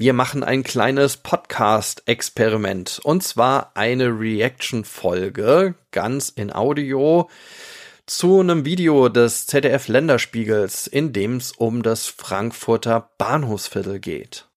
[0.00, 7.28] Wir machen ein kleines Podcast-Experiment und zwar eine Reaction-Folge, ganz in Audio,
[8.06, 14.49] zu einem Video des ZDF-Länderspiegels, in dem es um das Frankfurter Bahnhofsviertel geht.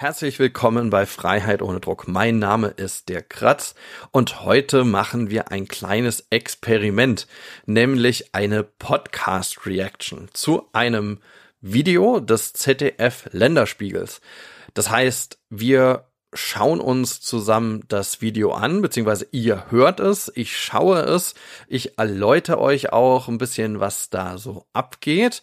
[0.00, 2.08] Herzlich willkommen bei Freiheit ohne Druck.
[2.08, 3.74] Mein Name ist der Kratz
[4.12, 7.26] und heute machen wir ein kleines Experiment,
[7.66, 11.18] nämlich eine Podcast Reaction zu einem
[11.60, 14.22] Video des ZDF Länderspiegels.
[14.72, 21.00] Das heißt, wir schauen uns zusammen das Video an, beziehungsweise ihr hört es, ich schaue
[21.00, 21.34] es,
[21.66, 25.42] ich erläutere euch auch ein bisschen, was da so abgeht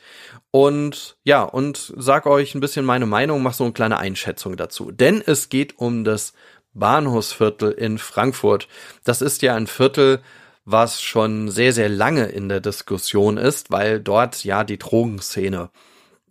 [0.51, 4.91] und ja, und sag euch ein bisschen meine Meinung, mach so eine kleine Einschätzung dazu.
[4.91, 6.33] Denn es geht um das
[6.73, 8.67] Bahnhofsviertel in Frankfurt.
[9.03, 10.21] Das ist ja ein Viertel,
[10.63, 15.69] was schon sehr, sehr lange in der Diskussion ist, weil dort ja die Drogenszene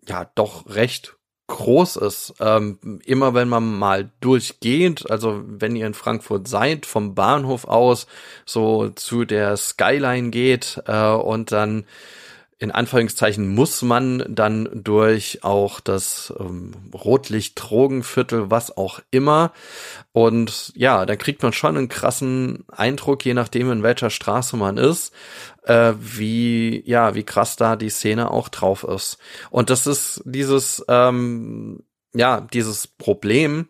[0.07, 1.16] ja doch recht
[1.49, 2.35] groß ist.
[2.41, 8.07] Ähm, immer wenn man mal durchgeht, also wenn ihr in Frankfurt seid, vom Bahnhof aus
[8.45, 11.85] so zu der Skyline geht äh, und dann
[12.59, 19.53] in Anführungszeichen muss man dann durch auch das ähm, Rotlicht-Drogenviertel, was auch immer.
[20.13, 24.79] Und ja, da kriegt man schon einen krassen Eindruck, je nachdem in welcher Straße man
[24.79, 25.13] ist,
[25.65, 29.19] äh, wie, ja, wie krass da die Szene auch drauf ist.
[29.51, 31.83] Und das ist dieses, ähm,
[32.15, 33.69] ja, dieses Problem,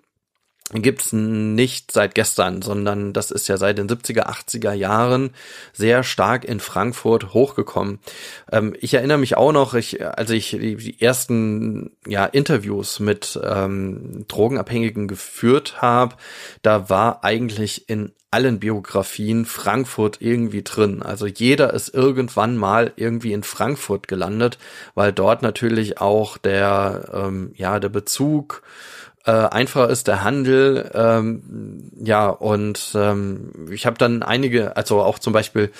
[0.73, 5.31] gibt's nicht seit gestern, sondern das ist ja seit den 70er, 80er Jahren
[5.73, 8.01] sehr stark in Frankfurt hochgekommen.
[8.51, 14.25] Ähm, ich erinnere mich auch noch, ich, als ich die, ersten ja, Interviews mit ähm,
[14.27, 16.17] Drogenabhängigen geführt habe,
[16.63, 21.01] da war eigentlich in allen Biografien Frankfurt irgendwie drin.
[21.03, 24.59] Also jeder ist irgendwann mal irgendwie in Frankfurt gelandet,
[24.95, 28.63] weil dort natürlich auch der, ähm, ja, der Bezug
[29.27, 30.91] äh, einfacher ist der Handel.
[30.95, 35.73] Ähm, ja, und ähm, ich habe dann einige, also auch zum Beispiel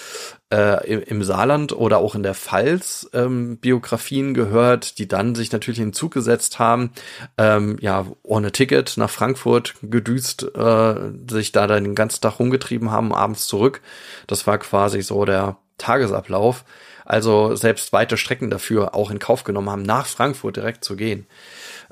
[0.53, 5.53] äh, im, im Saarland oder auch in der Pfalz ähm, Biografien gehört, die dann sich
[5.53, 6.91] natürlich in den Zug gesetzt haben,
[7.39, 10.95] ähm, ja, ohne Ticket nach Frankfurt gedüst, äh,
[11.31, 13.81] sich da dann den ganzen Tag rumgetrieben haben, abends zurück.
[14.27, 16.65] Das war quasi so der Tagesablauf.
[17.05, 21.27] Also selbst weite Strecken dafür auch in Kauf genommen haben, nach Frankfurt direkt zu gehen.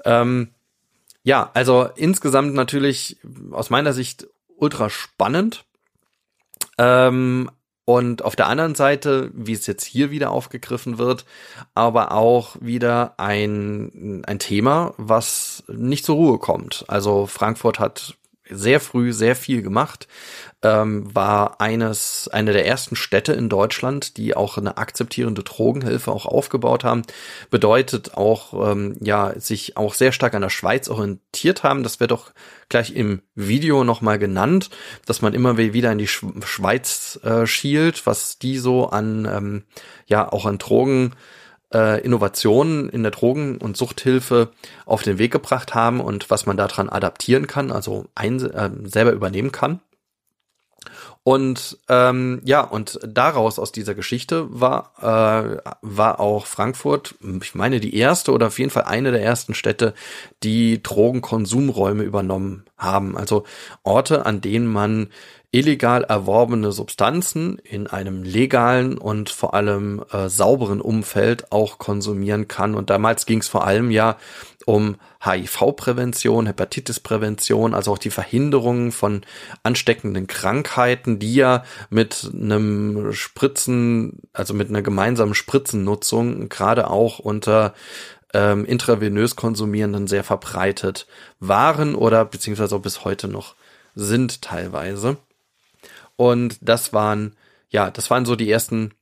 [0.04, 0.48] Ähm,
[1.24, 3.16] ja, also insgesamt natürlich
[3.50, 5.64] aus meiner Sicht ultra spannend.
[6.78, 7.50] Ähm,
[7.86, 11.26] und auf der anderen Seite, wie es jetzt hier wieder aufgegriffen wird,
[11.74, 16.84] aber auch wieder ein, ein Thema, was nicht zur Ruhe kommt.
[16.88, 18.16] Also Frankfurt hat
[18.50, 20.06] sehr früh sehr viel gemacht,
[20.62, 26.26] ähm, war eines, eine der ersten Städte in Deutschland, die auch eine akzeptierende Drogenhilfe auch
[26.26, 27.02] aufgebaut haben.
[27.50, 31.82] Bedeutet auch, ähm, ja, sich auch sehr stark an der Schweiz orientiert haben.
[31.82, 32.32] Das wird doch
[32.68, 34.70] gleich im Video nochmal genannt,
[35.06, 39.64] dass man immer wieder in die Schweiz äh, schielt, was die so an, ähm,
[40.06, 41.14] ja, auch an Drogen
[41.74, 44.50] äh, Innovationen in der Drogen- und Suchthilfe
[44.86, 49.12] auf den Weg gebracht haben und was man daran adaptieren kann, also ein, äh, selber
[49.12, 49.80] übernehmen kann.
[51.22, 57.80] Und ähm, ja, und daraus aus dieser Geschichte war äh, war auch Frankfurt, ich meine
[57.80, 59.94] die erste oder auf jeden Fall eine der ersten Städte,
[60.42, 63.16] die Drogenkonsumräume übernommen haben.
[63.16, 63.44] Also
[63.84, 65.08] Orte, an denen man
[65.54, 72.74] illegal erworbene Substanzen in einem legalen und vor allem äh, sauberen Umfeld auch konsumieren kann.
[72.74, 74.16] Und damals ging es vor allem ja
[74.66, 79.22] um HIV-Prävention, Hepatitis-Prävention, also auch die Verhinderung von
[79.62, 87.74] ansteckenden Krankheiten, die ja mit einem Spritzen, also mit einer gemeinsamen Spritzennutzung gerade auch unter
[88.32, 91.06] ähm, intravenös konsumierenden sehr verbreitet
[91.38, 93.54] waren oder beziehungsweise auch bis heute noch
[93.94, 95.16] sind teilweise.
[96.16, 97.34] Und das waren,
[97.70, 98.92] ja, das waren so die ersten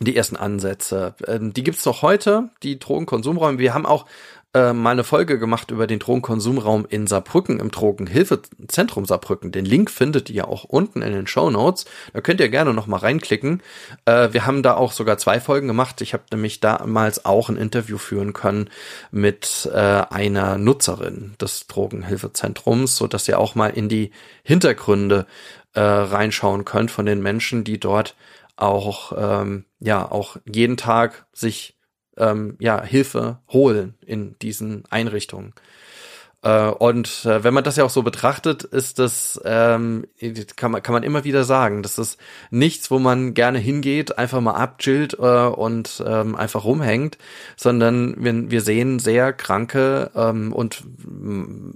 [0.00, 1.14] die ersten Ansätze.
[1.26, 3.58] Ähm, die gibt's noch heute, die Drogenkonsumräume.
[3.58, 4.06] Wir haben auch
[4.54, 9.52] äh, mal eine Folge gemacht über den Drogenkonsumraum in Saarbrücken im Drogenhilfezentrum Saarbrücken.
[9.52, 11.84] Den Link findet ihr auch unten in den Show Notes.
[12.14, 13.62] Da könnt ihr gerne noch mal reinklicken.
[14.06, 16.00] Äh, wir haben da auch sogar zwei Folgen gemacht.
[16.00, 18.70] Ich habe nämlich damals auch ein Interview führen können
[19.10, 24.12] mit äh, einer Nutzerin des Drogenhilfezentrums, so dass ihr auch mal in die
[24.44, 25.26] Hintergründe
[25.78, 28.16] äh, reinschauen könnt von den Menschen, die dort
[28.56, 31.78] auch ähm, ja auch jeden Tag sich
[32.16, 35.54] ähm, ja Hilfe holen in diesen Einrichtungen.
[36.42, 40.04] Äh, und äh, wenn man das ja auch so betrachtet, ist das, ähm,
[40.56, 42.18] kann, man, kann man immer wieder sagen, das ist
[42.50, 47.18] nichts, wo man gerne hingeht, einfach mal abchillt äh, und ähm, einfach rumhängt,
[47.56, 50.82] sondern wir, wir sehen sehr kranke ähm, und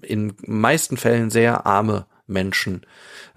[0.02, 2.82] in meisten Fällen sehr arme Menschen,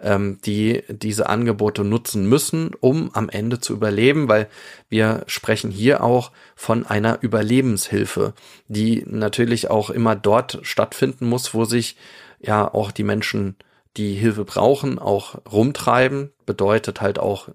[0.02, 4.48] ähm, die diese Angebote nutzen müssen, um am Ende zu überleben, weil
[4.90, 8.34] wir sprechen hier auch von einer Überlebenshilfe,
[8.68, 11.98] die natürlich auch immer dort stattfinden muss, wo sich
[12.40, 13.56] ja auch die Menschen
[13.98, 17.48] die Hilfe brauchen, auch rumtreiben, bedeutet halt auch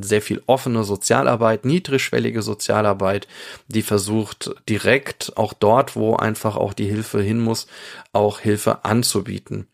[0.00, 3.26] sehr viel offene Sozialarbeit, niedrigschwellige Sozialarbeit,
[3.66, 7.66] die versucht direkt auch dort, wo einfach auch die Hilfe hin muss,
[8.12, 9.66] auch Hilfe anzubieten.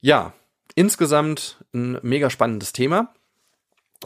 [0.00, 0.32] Ja,
[0.74, 3.12] insgesamt ein mega spannendes Thema.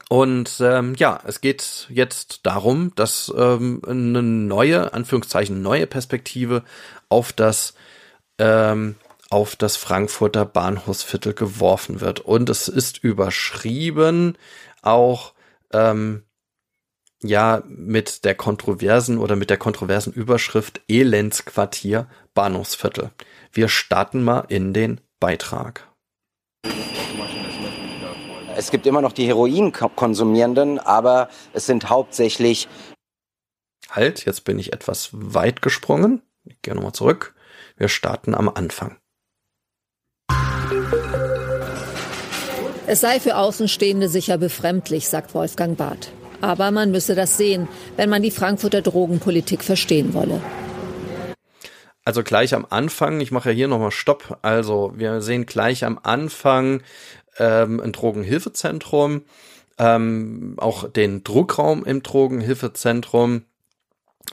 [0.09, 6.65] Und ähm, ja, es geht jetzt darum, dass ähm, eine neue, Anführungszeichen, neue Perspektive
[7.11, 7.75] auf das
[8.39, 8.97] ähm,
[9.29, 12.21] auf das Frankfurter Bahnhofsviertel geworfen wird.
[12.21, 14.37] Und es ist überschrieben
[14.83, 15.33] auch
[15.73, 16.25] ähm,
[17.23, 23.11] ja mit der kontroversen oder mit der kontroversen Überschrift Elendsquartier Bahnhofsviertel.
[23.53, 25.89] Wir starten mal in den Beitrag.
[28.57, 32.69] Es gibt immer noch die Heroinkonsumierenden, aber es sind hauptsächlich.
[33.89, 36.23] Halt, jetzt bin ich etwas weit gesprungen.
[36.45, 37.37] Ich gehe nochmal zurück.
[37.77, 38.99] Wir starten am Anfang.
[42.89, 46.11] Es sei für Außenstehende sicher befremdlich, sagt Wolfgang Barth.
[46.41, 50.41] Aber man müsse das sehen, wenn man die Frankfurter Drogenpolitik verstehen wolle.
[52.05, 54.39] Also gleich am Anfang, ich mache ja hier nochmal Stopp.
[54.43, 56.83] Also wir sehen gleich am Anfang
[57.39, 59.23] ähm, ein Drogenhilfezentrum,
[59.79, 63.43] ähm, auch den Druckraum im Drogenhilfezentrum.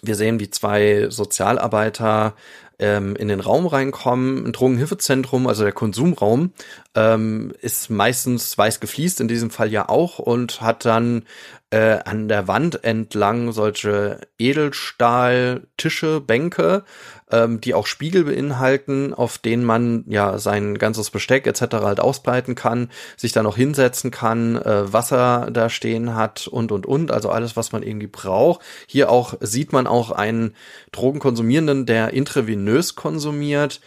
[0.02, 2.36] Wir sehen, wie zwei Sozialarbeiter
[2.80, 4.46] ähm, in den Raum reinkommen.
[4.46, 6.54] Ein Drogenhilfezentrum, also der Konsumraum,
[6.96, 11.26] ähm, ist meistens weiß gefliest, in diesem Fall ja auch, und hat dann
[11.72, 16.84] äh, an der Wand entlang solche Edelstahltische, Bänke,
[17.32, 21.62] ähm, die auch Spiegel beinhalten, auf denen man ja sein ganzes Besteck etc.
[21.82, 26.86] halt ausbreiten kann, sich da noch hinsetzen kann, äh, Wasser da stehen hat und und
[26.86, 28.62] und, also alles, was man irgendwie braucht.
[28.88, 30.56] Hier auch sieht man auch einen
[30.92, 33.82] Drogenkonsumierenden, der intravenös konsumiert.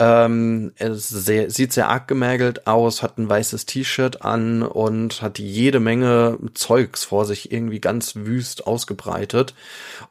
[0.00, 5.40] Ähm, es sehr, sieht sehr arg gemägelt aus, hat ein weißes T-Shirt an und hat
[5.40, 9.54] jede Menge Zeugs vor sich irgendwie ganz wüst ausgebreitet.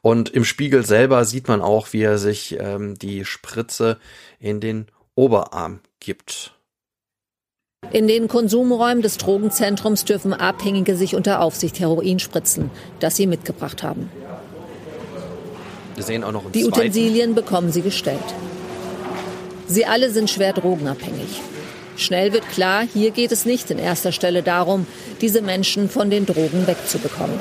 [0.02, 3.98] Und im Spiegel selber sieht man auch, wie er sich ähm, die Spritze
[4.38, 6.52] in den Oberarm gibt.
[7.90, 12.70] In den Konsumräumen des Drogenzentrums dürfen Abhängige sich unter Aufsicht Heroin spritzen,
[13.00, 14.10] das sie mitgebracht haben.
[15.96, 18.20] Sehen auch noch Die Utensilien bekommen sie gestellt.
[19.68, 21.40] Sie alle sind schwer drogenabhängig.
[21.96, 24.86] Schnell wird klar, hier geht es nicht in erster Stelle darum,
[25.20, 27.38] diese Menschen von den Drogen wegzubekommen.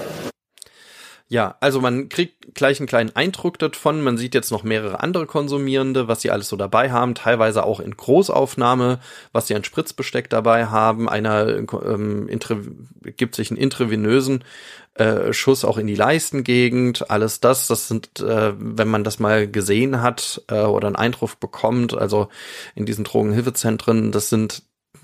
[1.30, 4.02] Ja, also man kriegt gleich einen kleinen Eindruck davon.
[4.02, 7.82] Man sieht jetzt noch mehrere andere Konsumierende, was sie alles so dabei haben, teilweise auch
[7.82, 9.00] in Großaufnahme,
[9.34, 11.10] was sie an Spritzbesteck dabei haben.
[11.10, 12.30] Einer ähm,
[13.18, 14.46] gibt sich einen intravenösen
[14.94, 17.12] äh, Schuss auch in die Leistengegend.
[17.12, 21.42] Alles das, das sind, äh, wenn man das mal gesehen hat äh, oder einen Eindruck
[21.42, 22.30] bekommt, also
[22.74, 24.64] in diesen Drogenhilfezentren, das sind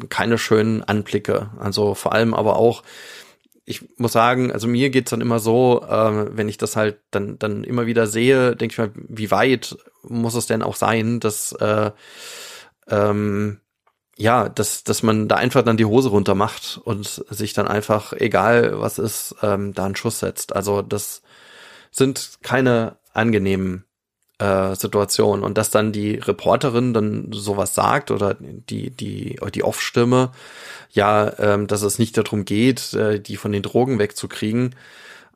[0.10, 1.50] keine schönen Anblicke.
[1.60, 2.82] Also vor allem aber auch
[3.65, 7.39] ich muss sagen, also mir geht's dann immer so, äh, wenn ich das halt dann,
[7.39, 11.53] dann immer wieder sehe, denke ich mal, wie weit muss es denn auch sein, dass
[11.53, 11.91] äh,
[12.89, 13.60] ähm,
[14.17, 18.13] ja, dass, dass man da einfach dann die Hose runter macht und sich dann einfach,
[18.13, 20.55] egal was ist, ähm, da einen Schuss setzt.
[20.55, 21.24] Also das
[21.91, 23.86] sind keine angenehmen
[24.44, 25.44] äh, Situationen.
[25.44, 30.32] Und dass dann die Reporterin dann sowas sagt oder die, die, die Off-Stimme,
[30.92, 34.76] ja, ähm, dass es nicht darum geht, äh, die von den Drogen wegzukriegen.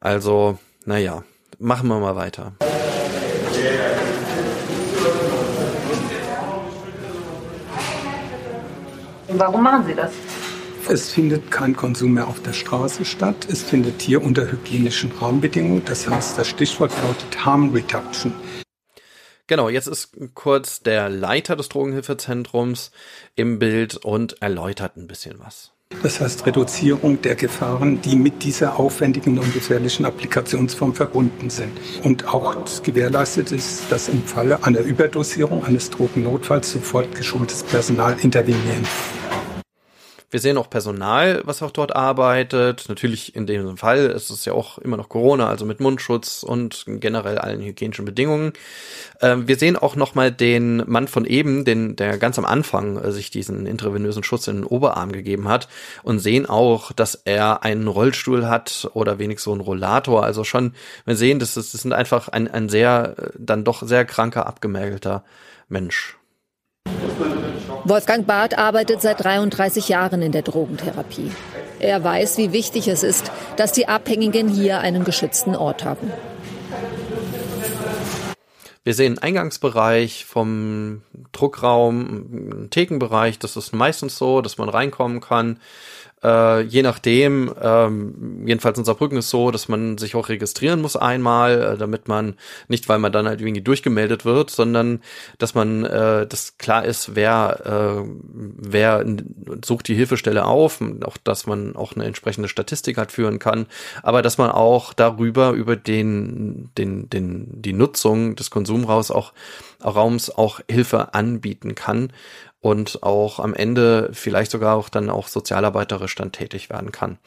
[0.01, 1.23] Also, naja,
[1.57, 2.53] machen wir mal weiter.
[9.29, 10.11] Warum machen Sie das?
[10.89, 13.47] Es findet kein Konsum mehr auf der Straße statt.
[13.51, 15.83] Es findet hier unter hygienischen Rahmenbedingungen.
[15.85, 18.33] Das heißt, das Stichwort lautet Harm Reduction.
[19.47, 22.91] Genau, jetzt ist kurz der Leiter des Drogenhilfezentrums
[23.35, 25.71] im Bild und erläutert ein bisschen was.
[26.03, 31.71] Das heißt Reduzierung der Gefahren, die mit dieser aufwendigen und gefährlichen Applikationsform verbunden sind.
[32.03, 38.85] Und auch gewährleistet ist, dass im Falle einer Überdosierung eines Drogennotfalls sofort geschultes Personal intervenieren.
[40.29, 42.89] Wir sehen auch Personal, was auch dort arbeitet.
[42.89, 46.83] Natürlich in dem Fall ist es ja auch immer noch Corona, also mit Mundschutz und
[46.85, 48.51] generell allen hygienischen Bedingungen.
[49.21, 53.13] Ähm, wir sehen auch nochmal den Mann von eben, den, der ganz am Anfang äh,
[53.13, 55.69] sich diesen intravenösen Schutz in den Oberarm gegeben hat
[56.03, 60.25] und sehen auch, dass er einen Rollstuhl hat oder wenigstens so einen Rollator.
[60.25, 60.73] Also schon,
[61.05, 64.45] wir sehen, das, ist, das sind einfach ein, ein sehr, äh, dann doch sehr kranker,
[64.45, 65.23] abgemägelter
[65.69, 66.17] Mensch.
[67.89, 71.31] Wolfgang Barth arbeitet seit 33 Jahren in der Drogentherapie.
[71.79, 76.11] Er weiß, wie wichtig es ist, dass die Abhängigen hier einen geschützten Ort haben.
[78.83, 81.01] Wir sehen Eingangsbereich vom
[81.31, 83.39] Druckraum, Thekenbereich.
[83.39, 85.57] Das ist meistens so, dass man reinkommen kann.
[86.23, 90.95] Äh, je nachdem, ähm, jedenfalls in Saarbrücken ist so, dass man sich auch registrieren muss
[90.95, 92.35] einmal, äh, damit man
[92.67, 95.01] nicht, weil man dann halt irgendwie durchgemeldet wird, sondern
[95.37, 98.09] dass man, äh, das klar ist, wer, äh,
[98.57, 99.05] wer
[99.63, 103.67] sucht die Hilfestelle auf, auch dass man auch eine entsprechende Statistik halt führen kann,
[104.01, 109.33] aber dass man auch darüber, über den, den, den, die Nutzung des Konsumraums auch,
[109.83, 112.11] auch Hilfe anbieten kann
[112.59, 117.19] und auch am Ende vielleicht sogar auch dann auch sozialarbeiterisch dann tätig werden kann.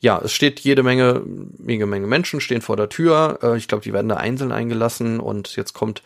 [0.00, 1.22] Ja, es steht jede Menge,
[1.66, 3.38] jede Menge Menschen stehen vor der Tür.
[3.42, 6.02] Äh, ich glaube, die werden da einzeln eingelassen und jetzt kommt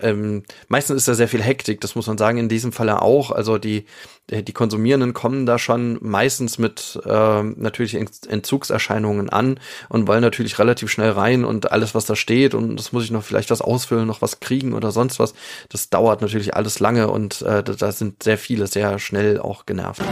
[0.00, 3.30] ähm, meistens ist da sehr viel Hektik, das muss man sagen, in diesem Falle auch.
[3.30, 3.86] Also die,
[4.30, 10.58] äh, die Konsumierenden kommen da schon meistens mit äh, natürlich Entzugserscheinungen an und wollen natürlich
[10.58, 13.60] relativ schnell rein und alles, was da steht und das muss ich noch vielleicht was
[13.60, 15.34] ausfüllen, noch was kriegen oder sonst was,
[15.68, 20.02] das dauert natürlich alles lange und äh, da sind sehr viele sehr schnell auch genervt.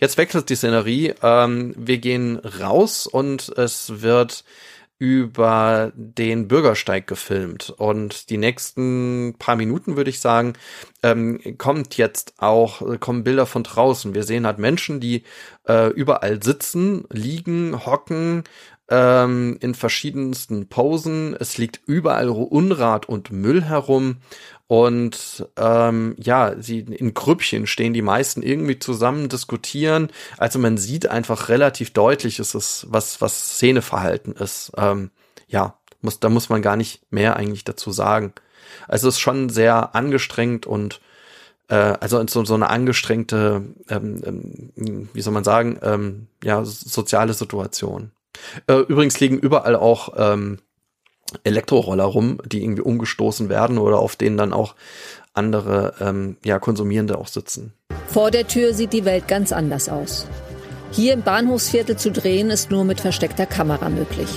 [0.00, 1.12] Jetzt wechselt die Szenerie.
[1.22, 4.44] Ähm, wir gehen raus und es wird
[5.00, 7.70] über den Bürgersteig gefilmt.
[7.70, 10.52] Und die nächsten paar Minuten, würde ich sagen,
[11.02, 14.14] ähm, kommt jetzt auch, kommen Bilder von draußen.
[14.14, 15.24] Wir sehen halt Menschen, die
[15.66, 18.44] äh, überall sitzen, liegen, hocken,
[18.90, 21.34] ähm, in verschiedensten Posen.
[21.40, 24.18] Es liegt überall Unrat und Müll herum.
[24.70, 30.10] Und ähm, ja, sie in Grüppchen stehen die meisten irgendwie zusammen, diskutieren.
[30.38, 34.70] Also man sieht einfach relativ deutlich, ist es, was, was Szeneverhalten ist.
[34.76, 35.10] Ähm,
[35.48, 38.32] ja, muss, da muss man gar nicht mehr eigentlich dazu sagen.
[38.86, 41.00] Also es ist schon sehr angestrengt und
[41.66, 47.34] äh, also so, so eine angestrengte, ähm, ähm, wie soll man sagen, ähm, ja, soziale
[47.34, 48.12] Situation.
[48.68, 50.60] Äh, übrigens liegen überall auch ähm,
[51.44, 54.74] Elektroroller rum, die irgendwie umgestoßen werden oder auf denen dann auch
[55.32, 57.72] andere ähm, ja, Konsumierende auch sitzen.
[58.08, 60.26] Vor der Tür sieht die Welt ganz anders aus.
[60.92, 64.28] Hier im Bahnhofsviertel zu drehen ist nur mit versteckter Kamera möglich.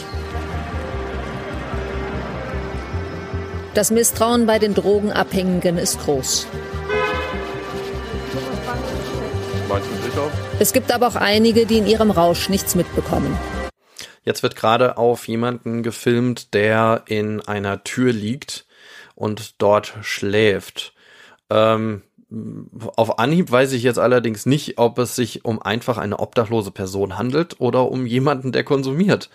[3.74, 6.46] Das Misstrauen bei den Drogenabhängigen ist groß.
[10.60, 13.36] Es gibt aber auch einige, die in ihrem Rausch nichts mitbekommen.
[14.24, 18.66] Jetzt wird gerade auf jemanden gefilmt, der in einer Tür liegt
[19.16, 20.94] und dort schläft.
[21.50, 22.04] Ähm,
[22.96, 27.18] auf Anhieb weiß ich jetzt allerdings nicht, ob es sich um einfach eine obdachlose Person
[27.18, 29.30] handelt oder um jemanden, der konsumiert.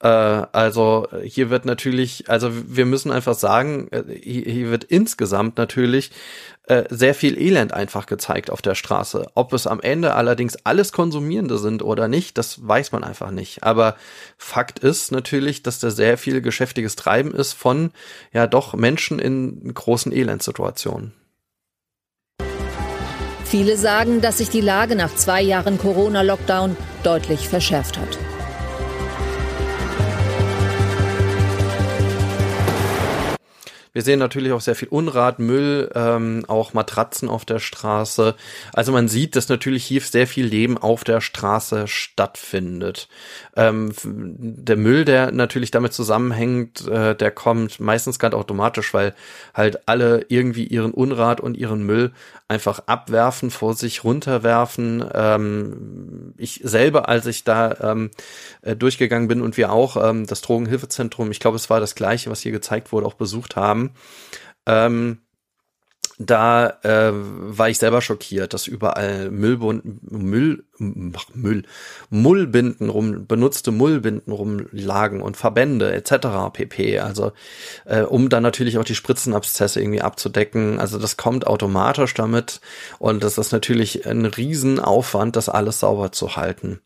[0.00, 6.10] Äh, also hier wird natürlich, also wir müssen einfach sagen, äh, hier wird insgesamt natürlich
[6.70, 9.26] äh, sehr viel Elend einfach gezeigt auf der Straße.
[9.34, 13.64] Ob es am Ende allerdings alles Konsumierende sind oder nicht, das weiß man einfach nicht.
[13.64, 13.96] Aber
[14.38, 17.90] Fakt ist natürlich, dass da sehr viel geschäftiges Treiben ist von
[18.32, 21.12] ja doch Menschen in großen Elendsituationen.
[23.44, 28.16] Viele sagen, dass sich die Lage nach zwei Jahren Corona-Lockdown deutlich verschärft hat.
[33.92, 38.34] Wir sehen natürlich auch sehr viel Unrat, Müll, ähm, auch Matratzen auf der Straße.
[38.72, 43.08] Also man sieht, dass natürlich hier sehr viel Leben auf der Straße stattfindet.
[43.56, 49.14] Ähm, der Müll, der natürlich damit zusammenhängt, äh, der kommt meistens ganz automatisch, weil
[49.54, 52.12] halt alle irgendwie ihren Unrat und ihren Müll
[52.48, 55.04] einfach abwerfen, vor sich runterwerfen.
[55.12, 58.10] Ähm, ich selber, als ich da ähm,
[58.62, 62.30] äh, durchgegangen bin und wir auch ähm, das Drogenhilfezentrum, ich glaube, es war das gleiche,
[62.30, 63.90] was hier gezeigt wurde, auch besucht haben.
[64.66, 65.18] Ähm,
[66.22, 71.64] da äh, war ich selber schockiert, dass überall Müllbund, Müll, Müll,
[72.08, 76.52] Mullbinden rum, benutzte Mullbinden rumlagen und Verbände etc.
[76.52, 76.98] pp.
[76.98, 77.32] Also
[77.84, 80.80] äh, um dann natürlich auch die Spritzenabszesse irgendwie abzudecken.
[80.80, 82.60] Also das kommt automatisch damit
[82.98, 86.80] und das ist natürlich ein Riesenaufwand, das alles sauber zu halten.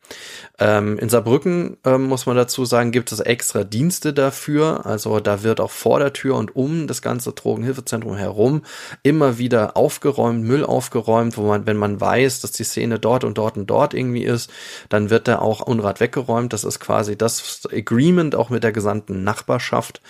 [0.58, 4.86] Ähm, in Saarbrücken ähm, muss man dazu sagen, gibt es extra Dienste dafür.
[4.86, 8.62] Also da wird auch vor der Tür und um das ganze Drogenhilfezentrum herum
[9.02, 13.38] immer wieder aufgeräumt, Müll aufgeräumt, wo man, wenn man weiß, dass die Szene dort und
[13.38, 14.50] dort und dort irgendwie ist,
[14.88, 16.52] dann wird da auch Unrat weggeräumt.
[16.52, 20.00] Das ist quasi das Agreement auch mit der gesamten Nachbarschaft.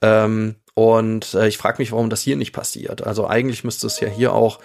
[0.00, 3.06] Ähm, und äh, ich frage mich, warum das hier nicht passiert.
[3.06, 4.58] Also eigentlich müsste es ja hier auch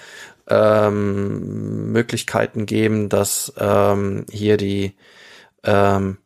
[0.48, 4.96] ähm, Möglichkeiten geben, dass ähm, hier die
[5.64, 6.18] ähm,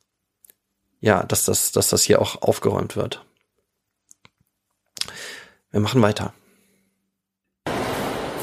[1.01, 3.25] ja, dass das, dass das hier auch aufgeräumt wird.
[5.71, 6.33] Wir machen weiter.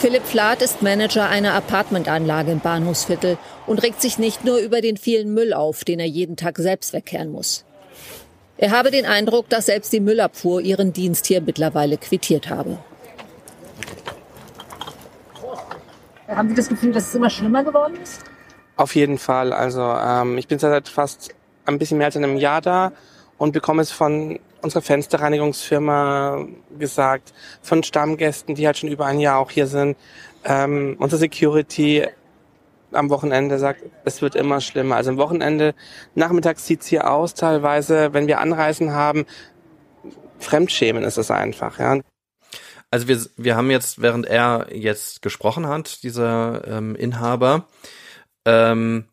[0.01, 3.37] Philipp Flath ist Manager einer Apartmentanlage im Bahnhofsviertel
[3.67, 6.93] und regt sich nicht nur über den vielen Müll auf, den er jeden Tag selbst
[6.93, 7.65] wegkehren muss.
[8.59, 12.79] Er habe den Eindruck, dass selbst die Müllabfuhr ihren Dienst hier mittlerweile quittiert habe.
[16.29, 18.23] Haben Sie das Gefühl, dass es immer schlimmer geworden ist?
[18.77, 19.53] Auf jeden Fall.
[19.53, 21.35] Also ähm, ich bin seit fast
[21.67, 22.93] ein bisschen mehr als einem Jahr da
[23.37, 26.47] und bekomme es von unserer Fensterreinigungsfirma
[26.79, 29.97] gesagt, von Stammgästen, die halt schon über ein Jahr auch hier sind.
[30.45, 32.07] Ähm, unsere Security
[32.93, 34.97] am Wochenende sagt, es wird immer schlimmer.
[34.97, 35.75] Also am Wochenende,
[36.15, 39.27] nachmittags sieht's hier aus, teilweise, wenn wir Anreisen haben,
[40.39, 42.01] Fremdschämen ist es einfach, ja.
[42.91, 47.67] Also wir, wir haben jetzt, während er jetzt gesprochen hat, dieser ähm, Inhaber,
[48.47, 49.09] ähm,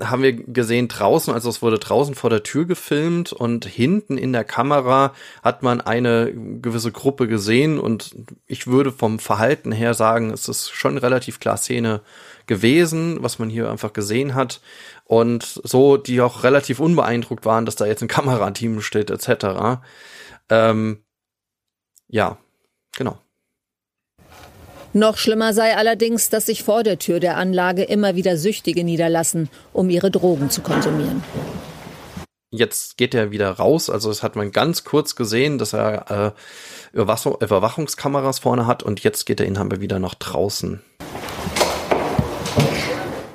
[0.00, 4.32] haben wir gesehen draußen, also es wurde draußen vor der Tür gefilmt und hinten in
[4.32, 8.14] der Kamera hat man eine gewisse Gruppe gesehen und
[8.46, 12.00] ich würde vom Verhalten her sagen, es ist schon relativ klar Szene
[12.46, 14.60] gewesen, was man hier einfach gesehen hat
[15.04, 19.80] und so, die auch relativ unbeeindruckt waren, dass da jetzt ein Kamerateam steht etc.
[20.48, 21.04] Ähm,
[22.08, 22.38] ja,
[22.96, 23.18] genau.
[24.96, 29.50] Noch schlimmer sei allerdings, dass sich vor der Tür der Anlage immer wieder Süchtige niederlassen,
[29.72, 31.24] um ihre Drogen zu konsumieren.
[32.52, 36.34] Jetzt geht er wieder raus, also das hat man ganz kurz gesehen, dass er
[36.94, 40.80] äh, Überwachungskameras vorne hat und jetzt geht der Inhaber wieder nach draußen.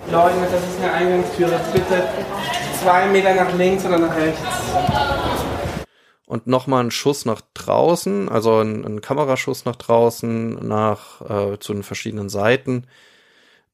[0.10, 1.50] Leute, das ist eine Eingangstür.
[1.74, 2.08] Bitte
[2.82, 4.40] zwei Meter nach links oder nach rechts
[6.30, 11.74] und nochmal ein Schuss nach draußen, also ein, ein Kameraschuss nach draußen, nach äh, zu
[11.74, 12.86] den verschiedenen Seiten.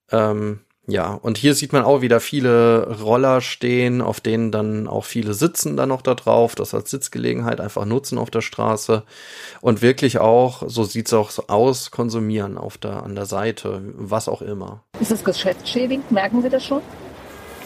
[0.10, 5.04] Ähm, ja, und hier sieht man auch wieder viele Roller stehen, auf denen dann auch
[5.04, 9.04] viele sitzen dann noch da drauf, das als Sitzgelegenheit einfach nutzen auf der Straße
[9.60, 14.30] und wirklich auch, so sieht's auch so aus, konsumieren auf der, an der Seite, was
[14.30, 14.82] auch immer.
[15.02, 16.10] Ist das geschäftsschädigend?
[16.10, 16.82] Merken Sie das schon?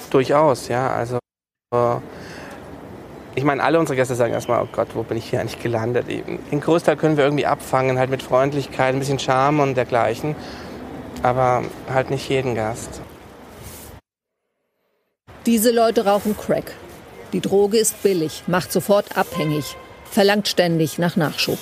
[0.09, 1.19] Durchaus, ja, also
[1.75, 1.97] äh,
[3.35, 6.07] ich meine, alle unsere Gäste sagen erstmal, oh Gott, wo bin ich hier eigentlich gelandet?
[6.07, 10.35] Den Großteil können wir irgendwie abfangen, halt mit Freundlichkeit, ein bisschen Charme und dergleichen.
[11.21, 13.01] Aber halt nicht jeden Gast.
[15.45, 16.73] Diese Leute rauchen Crack.
[17.33, 19.75] Die Droge ist billig, macht sofort abhängig,
[20.09, 21.59] verlangt ständig nach Nachschub.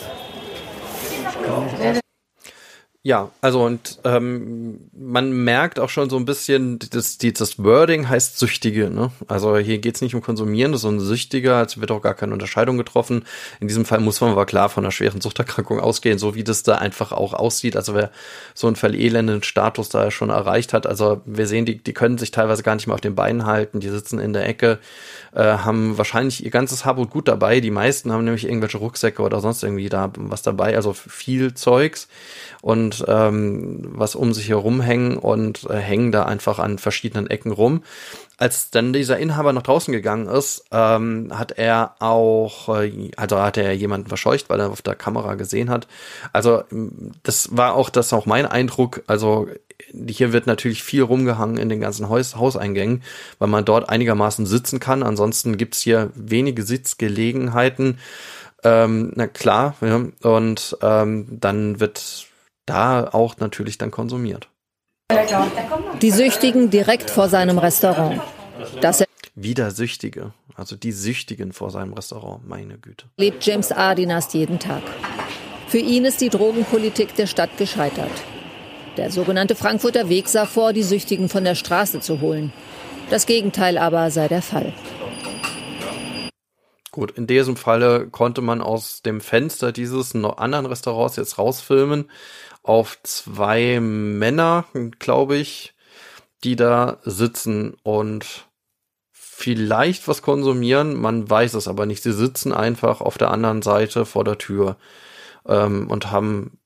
[3.07, 8.37] Ja, also und ähm, man merkt auch schon so ein bisschen, das, das Wording heißt
[8.37, 8.89] Süchtige.
[8.89, 9.11] Ne?
[9.29, 13.23] Also hier geht's nicht um Konsumieren, sondern Süchtiger, also wird auch gar keine Unterscheidung getroffen.
[13.61, 16.63] In diesem Fall muss man aber klar von einer schweren Suchterkrankung ausgehen, so wie das
[16.63, 17.77] da einfach auch aussieht.
[17.77, 18.11] Also wer
[18.53, 22.31] so einen verelendenden Status da schon erreicht hat, also wir sehen, die, die können sich
[22.31, 24.79] teilweise gar nicht mehr auf den Beinen halten, die sitzen in der Ecke,
[25.33, 27.61] äh, haben wahrscheinlich ihr ganzes Hab und Gut dabei.
[27.61, 32.09] Die meisten haben nämlich irgendwelche Rucksäcke oder sonst irgendwie da was dabei, also viel Zeugs
[32.61, 37.51] und ähm, was um sich herum hängen und äh, hängen da einfach an verschiedenen Ecken
[37.51, 37.83] rum.
[38.37, 43.57] Als dann dieser Inhaber nach draußen gegangen ist, ähm, hat er auch, äh, also hat
[43.57, 45.87] er jemanden verscheucht, weil er auf der Kamera gesehen hat.
[46.33, 46.63] Also
[47.23, 49.03] das war auch das auch mein Eindruck.
[49.07, 49.47] Also
[50.07, 53.03] hier wird natürlich viel rumgehangen in den ganzen Haus Hauseingängen,
[53.39, 55.03] weil man dort einigermaßen sitzen kann.
[55.03, 57.99] Ansonsten gibt's hier wenige Sitzgelegenheiten.
[58.63, 60.01] Ähm, na klar, ja.
[60.23, 62.26] und ähm, dann wird
[62.67, 64.49] da auch natürlich dann konsumiert.
[66.01, 68.21] Die Süchtigen direkt vor seinem Restaurant.
[68.81, 69.03] Das
[69.39, 73.05] Wieder Süchtige, also die Süchtigen vor seinem Restaurant, meine Güte.
[73.17, 74.81] Lebt James Ardinast jeden Tag.
[75.67, 78.11] Für ihn ist die Drogenpolitik der Stadt gescheitert.
[78.97, 82.51] Der sogenannte Frankfurter Weg sah vor, die Süchtigen von der Straße zu holen.
[83.11, 84.73] Das Gegenteil aber sei der Fall.
[86.97, 92.09] Gut, in diesem Falle konnte man aus dem Fenster dieses anderen Restaurants jetzt rausfilmen,
[92.67, 94.65] auf zwei Männer,
[94.99, 95.73] glaube ich,
[96.43, 98.47] die da sitzen und
[99.11, 102.03] vielleicht was konsumieren, man weiß es aber nicht.
[102.03, 104.77] Sie sitzen einfach auf der anderen Seite vor der Tür
[105.47, 106.59] ähm, und haben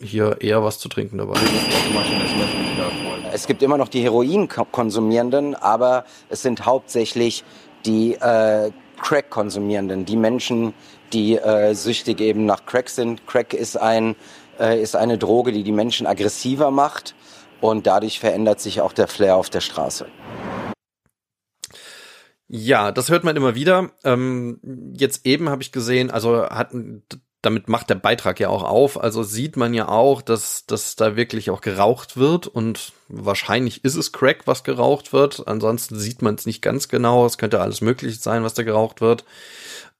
[0.00, 1.38] hier eher was zu trinken dabei.
[3.32, 7.44] Es gibt immer noch die Heroin-Konsumierenden, aber es sind hauptsächlich
[7.86, 10.74] die äh, Crack-Konsumierenden, die Menschen,
[11.12, 13.26] die äh, süchtig eben nach Crack sind.
[13.26, 14.16] Crack ist, ein,
[14.58, 17.14] äh, ist eine Droge, die die Menschen aggressiver macht
[17.60, 20.06] und dadurch verändert sich auch der Flair auf der Straße.
[22.48, 23.92] Ja, das hört man immer wieder.
[24.04, 24.60] Ähm,
[24.94, 26.74] jetzt eben habe ich gesehen, also hat
[27.42, 29.00] damit macht der Beitrag ja auch auf.
[29.00, 33.96] Also sieht man ja auch, dass, dass da wirklich auch geraucht wird und wahrscheinlich ist
[33.96, 35.48] es Crack, was geraucht wird.
[35.48, 37.26] Ansonsten sieht man es nicht ganz genau.
[37.26, 39.24] Es könnte alles möglich sein, was da geraucht wird.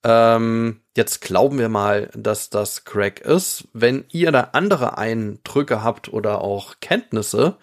[0.04, 3.68] Ähm, jetzt glauben wir mal, dass das Crack ist.
[3.72, 7.56] Wenn ihr da andere Eindrücke habt oder auch Kenntnisse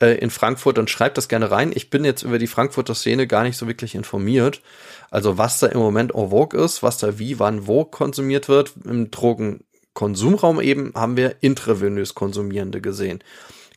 [0.00, 1.72] äh, in Frankfurt, dann schreibt das gerne rein.
[1.74, 4.62] Ich bin jetzt über die Frankfurter Szene gar nicht so wirklich informiert.
[5.10, 8.74] Also was da im Moment en vogue ist, was da wie, wann, wo konsumiert wird.
[8.84, 13.22] Im Drogenkonsumraum eben haben wir intravenös Konsumierende gesehen.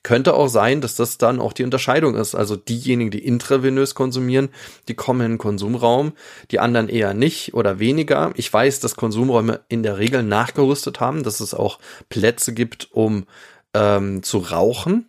[0.04, 2.36] Könnte auch sein, dass das dann auch die Unterscheidung ist.
[2.36, 4.50] Also diejenigen, die intravenös konsumieren,
[4.90, 6.12] die kommen in den Konsumraum,
[6.52, 8.32] die anderen eher nicht oder weniger.
[8.36, 13.26] Ich weiß, dass Konsumräume in der Regel nachgerüstet haben, dass es auch Plätze gibt, um
[13.74, 15.08] ähm, zu rauchen.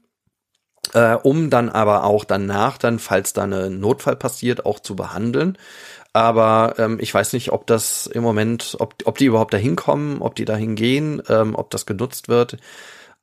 [0.92, 5.58] Äh, um dann aber auch danach dann, falls da ein Notfall passiert, auch zu behandeln.
[6.12, 10.22] Aber ähm, ich weiß nicht, ob das im Moment, ob, ob die überhaupt dahin kommen,
[10.22, 12.58] ob die dahin gehen, ähm, ob das genutzt wird.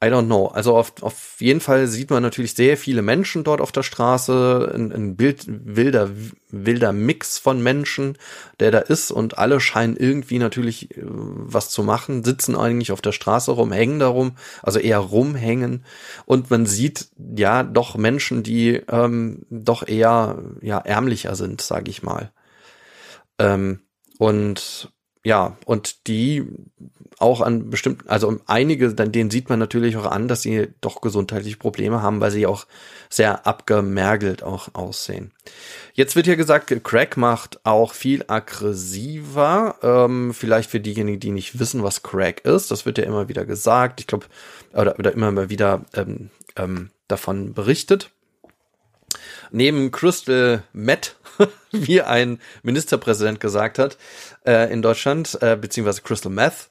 [0.03, 0.47] I don't know.
[0.47, 4.71] Also auf, auf jeden Fall sieht man natürlich sehr viele Menschen dort auf der Straße,
[4.73, 6.09] ein, ein Bild, wilder,
[6.49, 8.17] wilder Mix von Menschen,
[8.59, 13.01] der da ist und alle scheinen irgendwie natürlich äh, was zu machen, sitzen eigentlich auf
[13.01, 15.85] der Straße rum, hängen darum, also eher rumhängen
[16.25, 22.01] und man sieht ja doch Menschen, die ähm, doch eher ja ärmlicher sind, sage ich
[22.01, 22.31] mal.
[23.37, 23.81] Ähm,
[24.17, 24.91] und
[25.23, 26.47] ja, und die
[27.21, 31.01] auch an bestimmten, also einige, dann denen sieht man natürlich auch an, dass sie doch
[31.01, 32.65] gesundheitliche Probleme haben, weil sie auch
[33.09, 35.31] sehr abgemergelt auch aussehen.
[35.93, 39.75] Jetzt wird hier gesagt, Crack macht auch viel aggressiver.
[39.81, 42.71] Ähm, vielleicht für diejenigen, die nicht wissen, was Crack ist.
[42.71, 43.99] Das wird ja immer wieder gesagt.
[43.99, 44.25] Ich glaube,
[44.73, 48.11] oder, oder immer mal wieder ähm, ähm, davon berichtet.
[49.51, 51.17] Neben Crystal Meth,
[51.71, 53.97] wie ein Ministerpräsident gesagt hat,
[54.45, 56.69] äh, in Deutschland, äh, beziehungsweise Crystal Meth,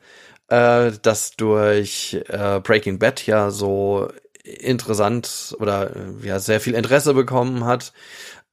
[0.50, 4.08] äh, das durch äh, Breaking Bad ja so
[4.44, 7.92] interessant oder äh, ja sehr viel Interesse bekommen hat,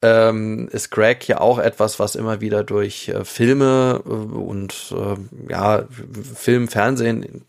[0.03, 5.51] ähm, ist Crack ja auch etwas, was immer wieder durch äh, Filme äh, und äh,
[5.51, 5.86] ja
[6.36, 7.43] Film, Fernsehen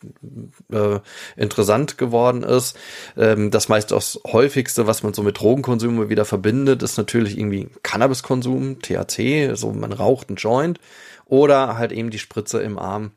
[0.73, 0.99] äh,
[1.37, 2.75] interessant geworden ist.
[3.19, 7.69] Ähm, das meist das häufigste, was man so mit Drogenkonsum wieder verbindet, ist natürlich irgendwie
[7.83, 10.81] Cannabiskonsum, THC, so man raucht einen Joint
[11.27, 13.13] oder halt eben die Spritze im Arm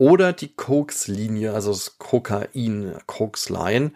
[0.00, 3.92] oder die Koks-Linie, also das Kokain, Koks-Line.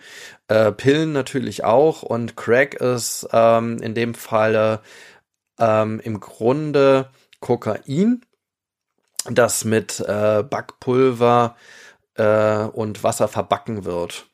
[0.49, 4.83] Äh, Pillen natürlich auch und Crack ist ähm, in dem Falle
[5.59, 7.09] ähm, im Grunde
[7.41, 8.21] Kokain,
[9.31, 11.57] das mit äh, Backpulver
[12.17, 14.27] äh, und Wasser verbacken wird.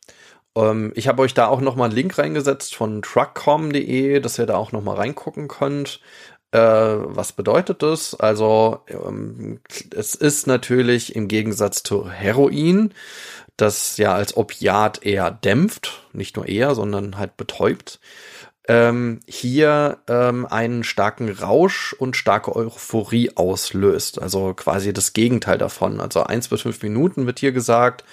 [0.57, 4.57] Ähm, ich habe euch da auch nochmal einen Link reingesetzt von truckcom.de, dass ihr da
[4.57, 6.01] auch nochmal reingucken könnt.
[6.53, 8.15] Äh, was bedeutet das?
[8.15, 9.61] Also ähm,
[9.95, 12.93] es ist natürlich im Gegensatz zu Heroin,
[13.57, 18.01] das ja als Opiat eher dämpft, nicht nur eher, sondern halt betäubt,
[18.69, 24.21] ähm, hier ähm, einen starken Rausch und starke Euphorie auslöst.
[24.21, 26.01] Also quasi das Gegenteil davon.
[26.01, 28.05] Also eins bis fünf Minuten wird hier gesagt,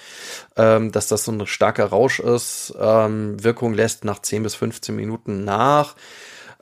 [0.56, 2.74] ähm, dass das so ein starker Rausch ist.
[2.80, 5.94] Ähm, Wirkung lässt nach zehn bis 15 Minuten nach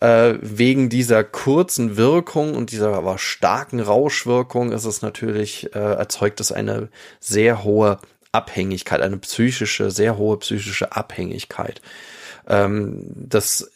[0.01, 6.41] äh, wegen dieser kurzen Wirkung und dieser aber starken Rauschwirkung ist es natürlich, äh, erzeugt
[6.41, 6.89] es eine
[7.21, 7.99] sehr hohe
[8.33, 11.81] Abhängigkeit, eine psychische, sehr hohe psychische Abhängigkeit.
[12.47, 13.71] Ähm, das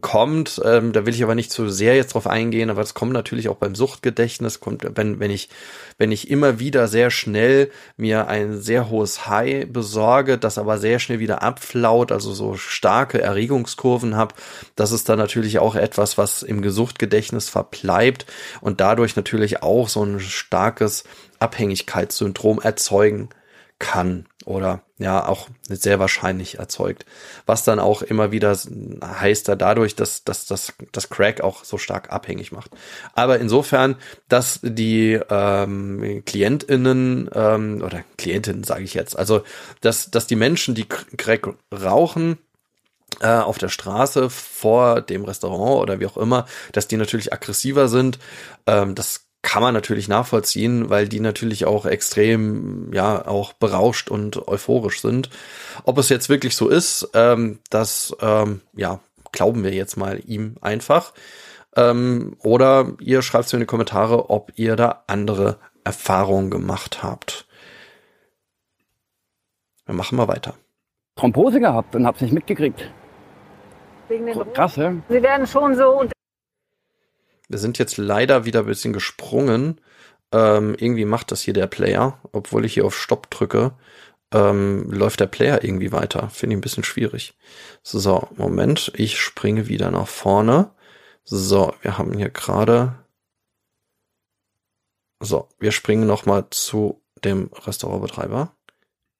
[0.00, 3.12] kommt, ähm, da will ich aber nicht zu sehr jetzt drauf eingehen, aber es kommt
[3.12, 5.48] natürlich auch beim Suchtgedächtnis, kommt, wenn, wenn ich,
[5.96, 10.98] wenn ich immer wieder sehr schnell mir ein sehr hohes High besorge, das aber sehr
[10.98, 14.34] schnell wieder abflaut, also so starke Erregungskurven habe,
[14.76, 18.26] das ist dann natürlich auch etwas, was im Gesuchtgedächtnis verbleibt
[18.60, 21.04] und dadurch natürlich auch so ein starkes
[21.38, 23.30] Abhängigkeitssyndrom erzeugen
[23.78, 27.04] kann oder ja auch sehr wahrscheinlich erzeugt.
[27.44, 28.56] Was dann auch immer wieder
[29.04, 32.70] heißt da dadurch, dass, dass, dass das Crack auch so stark abhängig macht.
[33.14, 33.96] Aber insofern,
[34.28, 39.42] dass die ähm, KlientInnen ähm, oder Klientinnen sage ich jetzt, also
[39.82, 42.38] dass, dass die Menschen, die Crack rauchen,
[43.20, 47.88] äh, auf der Straße vor dem Restaurant oder wie auch immer, dass die natürlich aggressiver
[47.88, 48.18] sind.
[48.66, 54.48] Ähm, das kann man natürlich nachvollziehen, weil die natürlich auch extrem, ja, auch berauscht und
[54.48, 55.30] euphorisch sind.
[55.84, 59.00] Ob es jetzt wirklich so ist, ähm, das, ähm, ja,
[59.32, 61.12] glauben wir jetzt mal ihm einfach.
[61.76, 67.02] Ähm, oder ihr schreibt es mir in die Kommentare, ob ihr da andere Erfahrungen gemacht
[67.02, 67.46] habt.
[69.86, 70.54] Wir machen mal weiter.
[71.16, 72.90] Thrombose gehabt und hab's nicht mitgekriegt.
[74.08, 74.92] Wegen den Krass, ja?
[75.08, 76.12] Sie werden schon so unter
[77.48, 79.80] Wir sind jetzt leider wieder ein bisschen gesprungen.
[80.32, 83.72] Ähm, irgendwie macht das hier der Player, obwohl ich hier auf Stopp drücke.
[84.32, 86.28] Ähm, läuft der Player irgendwie weiter.
[86.28, 87.34] Finde ich ein bisschen schwierig.
[87.82, 90.70] So, Moment, ich springe wieder nach vorne.
[91.24, 92.98] So, wir haben hier gerade.
[95.20, 98.52] So, wir springen nochmal zu dem Restaurantbetreiber.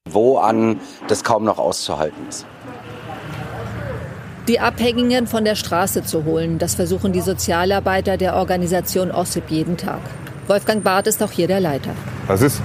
[0.09, 2.45] wo an das kaum noch auszuhalten ist.
[4.49, 9.77] Die Abhängigen von der Straße zu holen, das versuchen die Sozialarbeiter der Organisation OSSIP jeden
[9.77, 10.01] Tag.
[10.47, 11.91] Wolfgang Barth ist auch hier der Leiter.
[12.25, 12.59] Was ist?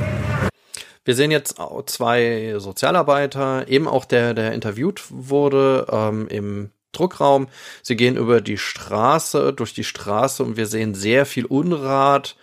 [1.04, 7.48] Wir sehen jetzt zwei Sozialarbeiter, eben auch der, der interviewt wurde ähm, im Druckraum.
[7.82, 12.34] Sie gehen über die Straße, durch die Straße und wir sehen sehr viel Unrat.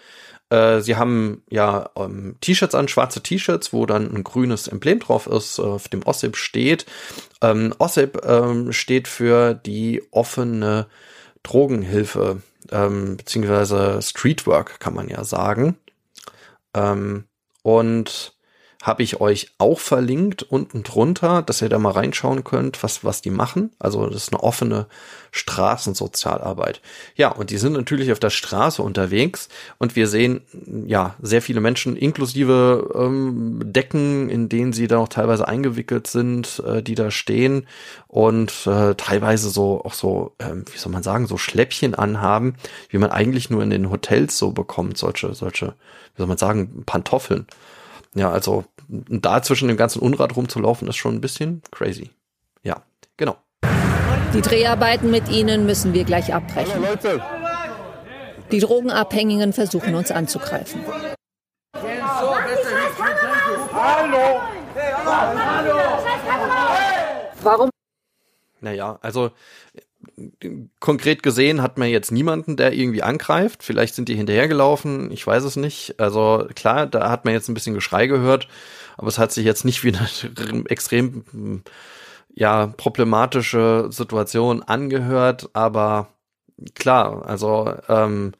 [0.52, 5.26] Äh, sie haben ja ähm, T-Shirts an, schwarze T-Shirts, wo dann ein grünes Emblem drauf
[5.26, 6.86] ist, äh, auf dem OSSIP steht.
[7.42, 10.88] Ähm, OSSIP ähm, steht für die offene
[11.44, 15.78] Drogenhilfe, ähm, beziehungsweise Streetwork, kann man ja sagen.
[16.74, 17.24] Ähm,
[17.64, 18.34] und
[18.82, 23.22] habe ich euch auch verlinkt unten drunter, dass ihr da mal reinschauen könnt, was, was
[23.22, 23.72] die machen.
[23.78, 24.88] Also das ist eine offene
[25.30, 26.82] Straßensozialarbeit.
[27.15, 30.41] Ja, und die sind natürlich auf der Straße unterwegs und wir sehen
[30.88, 36.62] ja sehr viele Menschen inklusive ähm, Decken, in denen sie da auch teilweise eingewickelt sind,
[36.65, 37.67] äh, die da stehen
[38.08, 42.56] und äh, teilweise so auch so, ähm, wie soll man sagen, so Schläppchen anhaben,
[42.89, 45.67] wie man eigentlich nur in den Hotels so bekommt, solche, solche,
[46.15, 47.46] wie soll man sagen, Pantoffeln.
[48.13, 52.12] Ja, also da zwischen dem ganzen Unrat rumzulaufen, ist schon ein bisschen crazy.
[52.63, 52.84] Ja,
[53.17, 53.38] genau.
[54.34, 56.84] Die Dreharbeiten mit ihnen müssen wir gleich abbrechen.
[58.52, 60.84] Die Drogenabhängigen versuchen uns anzugreifen.
[67.43, 67.69] Warum?
[68.60, 69.32] Naja, also
[70.80, 73.63] konkret gesehen hat man jetzt niemanden, der irgendwie angreift.
[73.63, 76.00] Vielleicht sind die hinterhergelaufen, ich weiß es nicht.
[76.00, 78.47] Also klar, da hat man jetzt ein bisschen Geschrei gehört,
[78.97, 81.63] aber es hat sich jetzt nicht wie eine extrem
[82.34, 85.50] ja problematische Situation angehört.
[85.54, 86.10] Aber
[86.76, 88.34] klar, also ähm,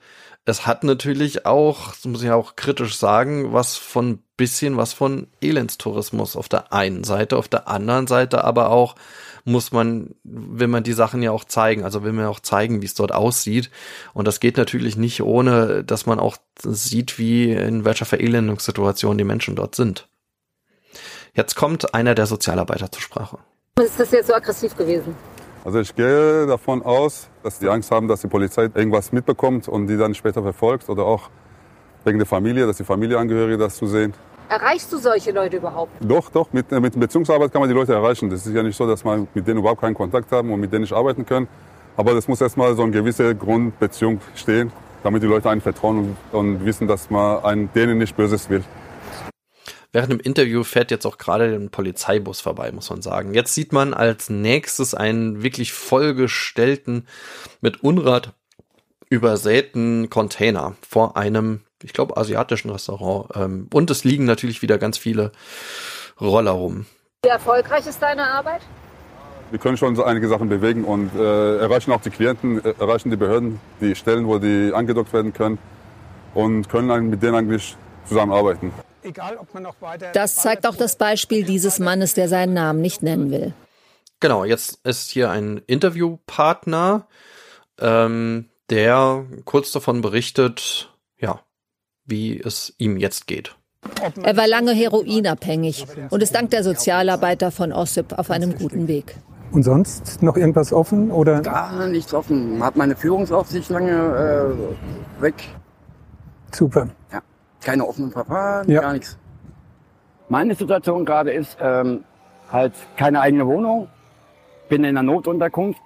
[0.46, 5.28] es hat natürlich auch, das muss ich auch kritisch sagen, was von bisschen was von
[5.40, 8.96] Elendstourismus auf der einen Seite, auf der anderen Seite aber auch
[9.44, 12.86] muss man, will man die Sachen ja auch zeigen, also will man auch zeigen, wie
[12.86, 13.70] es dort aussieht.
[14.14, 19.24] Und das geht natürlich nicht ohne, dass man auch sieht, wie in welcher Verelendungssituation die
[19.24, 20.08] Menschen dort sind.
[21.34, 23.40] Jetzt kommt einer der Sozialarbeiter zur Sprache.
[23.80, 25.16] Ist das jetzt so aggressiv gewesen?
[25.64, 29.88] also ich gehe davon aus, dass die Angst haben, dass die Polizei irgendwas mitbekommt und
[29.88, 31.30] die dann später verfolgt oder auch
[32.04, 34.14] wegen der Familie, dass die Familienangehörige das zu sehen.
[34.52, 35.94] Erreichst du solche Leute überhaupt?
[36.02, 38.30] Doch, doch, mit, mit Beziehungsarbeit kann man die Leute erreichen.
[38.30, 40.74] Das ist ja nicht so, dass man mit denen überhaupt keinen Kontakt haben und mit
[40.74, 41.48] denen nicht arbeiten können.
[41.96, 46.38] Aber es muss erstmal so eine gewisse Grundbeziehung stehen, damit die Leute einen vertrauen und,
[46.38, 48.62] und wissen, dass man einen, denen nicht Böses will.
[49.94, 53.34] Während dem Interview fährt jetzt auch gerade ein Polizeibus vorbei, muss man sagen.
[53.34, 57.08] Jetzt sieht man als nächstes einen wirklich vollgestellten,
[57.62, 58.34] mit Unrat
[59.12, 63.30] übersäten Container vor einem, ich glaube, asiatischen Restaurant.
[63.36, 65.34] Ähm, und es liegen natürlich wieder ganz viele
[66.20, 66.86] Roller rum.
[67.24, 68.62] Wie erfolgreich ist deine Arbeit?
[69.52, 73.12] Wir können schon so einige Sachen bewegen und äh, erreichen auch die Klienten, äh, erreichen
[73.12, 75.60] die Behörden, die Stellen, wo die angedockt werden können
[76.34, 78.72] und können dann mit denen eigentlich zusammenarbeiten.
[79.04, 80.12] Egal, ob man noch weiter.
[80.14, 83.54] Das zeigt auch das Beispiel dieses Mannes, der seinen Namen nicht nennen will.
[84.22, 87.08] Genau, jetzt ist hier ein Interviewpartner,
[87.80, 91.42] ähm, der kurz davon berichtet, ja,
[92.06, 93.56] wie es ihm jetzt geht.
[94.22, 99.16] Er war lange heroinabhängig und ist dank der Sozialarbeiter von OSSIP auf einem guten Weg.
[99.52, 101.42] Und sonst noch irgendwas offen oder?
[101.42, 102.64] Gar nichts offen.
[102.64, 103.92] Hat meine Führungsaufsicht lange
[105.20, 105.36] äh, weg.
[106.54, 106.88] Super.
[107.12, 107.22] Ja.
[107.62, 108.82] Keine offenen Verfahren, Ja.
[108.82, 109.18] gar nichts.
[110.30, 112.06] Meine Situation gerade ist ähm,
[112.50, 113.90] halt keine eigene Wohnung.
[114.70, 115.82] Bin in einer Notunterkunft.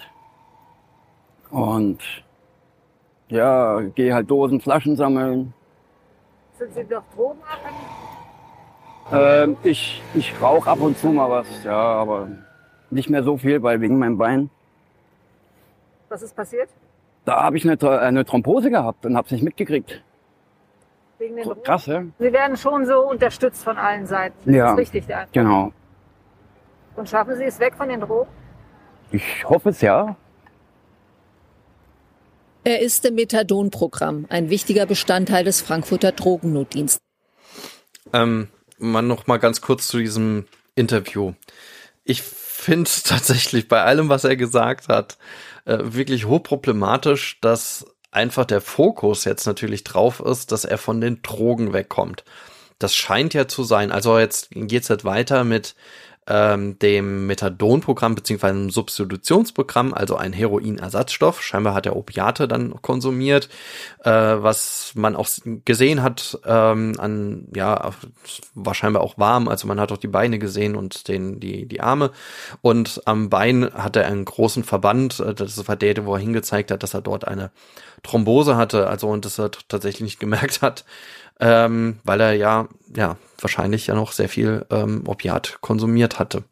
[1.49, 1.99] Und
[3.35, 5.53] ja, gehe halt Dosen, Flaschen sammeln.
[6.57, 7.75] Sind sie doch drogenabhängig?
[9.11, 12.27] Ähm, ich ich rauche ab und zu mal was, ja, aber
[12.89, 14.49] nicht mehr so viel, weil wegen meinem Bein.
[16.09, 16.69] Was ist passiert?
[17.25, 20.03] Da habe ich eine, Tro- eine Thrombose gehabt und habe es nicht mitgekriegt.
[21.17, 21.63] Wegen den Drogen?
[21.63, 22.03] Krass, ja?
[22.19, 24.53] Sie werden schon so unterstützt von allen Seiten.
[24.53, 24.65] Ja.
[24.65, 25.07] Das ist richtig.
[25.07, 25.33] Der Eindruck.
[25.33, 25.71] Genau.
[26.95, 28.29] Und schaffen Sie es weg von den Drogen?
[29.11, 30.15] Ich hoffe es ja.
[32.65, 36.99] Er ist im Methadon-Programm, ein wichtiger Bestandteil des Frankfurter Drogennotdienstes.
[38.11, 38.47] Ähm,
[38.79, 41.33] mal noch mal ganz kurz zu diesem Interview.
[42.03, 45.19] Ich finde tatsächlich bei allem, was er gesagt hat,
[45.65, 51.21] äh, wirklich hochproblematisch, dass einfach der Fokus jetzt natürlich drauf ist, dass er von den
[51.21, 52.23] Drogen wegkommt.
[52.79, 53.91] Das scheint ja zu sein.
[53.91, 55.75] Also jetzt geht's halt weiter mit
[56.27, 61.41] ähm, dem Methadon-Programm beziehungsweise einem Substitutionsprogramm, also ein Heroinersatzstoff.
[61.41, 63.49] Scheinbar hat er Opiate dann konsumiert,
[64.03, 65.27] äh, was man auch
[65.65, 67.91] gesehen hat ähm, an, ja,
[68.55, 71.81] war scheinbar auch warm, also man hat auch die Beine gesehen und den, die, die
[71.81, 72.11] Arme.
[72.61, 76.71] Und am Bein hat er einen großen Verband, äh, das war der, wo er hingezeigt
[76.71, 77.51] hat, dass er dort eine
[78.03, 80.85] Thrombose hatte, also und das er tatsächlich nicht gemerkt hat,
[81.39, 86.43] ähm, weil er ja, ja, wahrscheinlich ja noch sehr viel ähm, Opiat konsumiert hatte.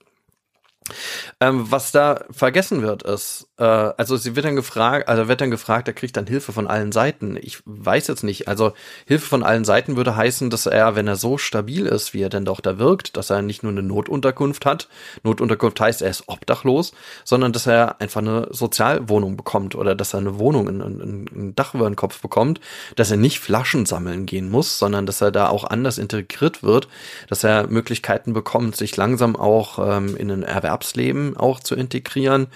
[1.39, 5.51] Ähm, was da vergessen wird, ist, äh, also sie wird dann gefragt, also wird dann
[5.51, 7.37] gefragt, er kriegt dann Hilfe von allen Seiten.
[7.41, 8.73] Ich weiß jetzt nicht, also
[9.05, 12.29] Hilfe von allen Seiten würde heißen, dass er, wenn er so stabil ist, wie er
[12.29, 14.87] denn doch da wirkt, dass er nicht nur eine Notunterkunft hat.
[15.23, 16.93] Notunterkunft heißt, er ist obdachlos,
[17.23, 21.55] sondern dass er einfach eine Sozialwohnung bekommt oder dass er eine Wohnung, ein, ein, ein
[21.55, 22.59] Dach über den Kopf bekommt,
[22.95, 26.87] dass er nicht Flaschen sammeln gehen muss, sondern dass er da auch anders integriert wird,
[27.29, 30.43] dass er Möglichkeiten bekommt, sich langsam auch ähm, in ein
[30.73, 32.47] Erwerbsleben auch zu integrieren.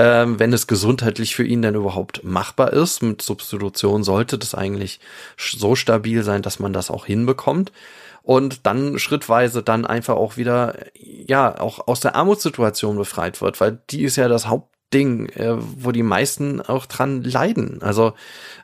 [0.00, 5.00] Ähm, wenn es gesundheitlich für ihn dann überhaupt machbar ist, mit Substitution sollte das eigentlich
[5.36, 7.72] so stabil sein, dass man das auch hinbekommt.
[8.22, 13.80] Und dann schrittweise dann einfach auch wieder, ja, auch aus der Armutssituation befreit wird, weil
[13.90, 14.46] die ist ja das
[14.88, 17.82] Hauptding, äh, wo die meisten auch dran leiden.
[17.82, 18.14] Also,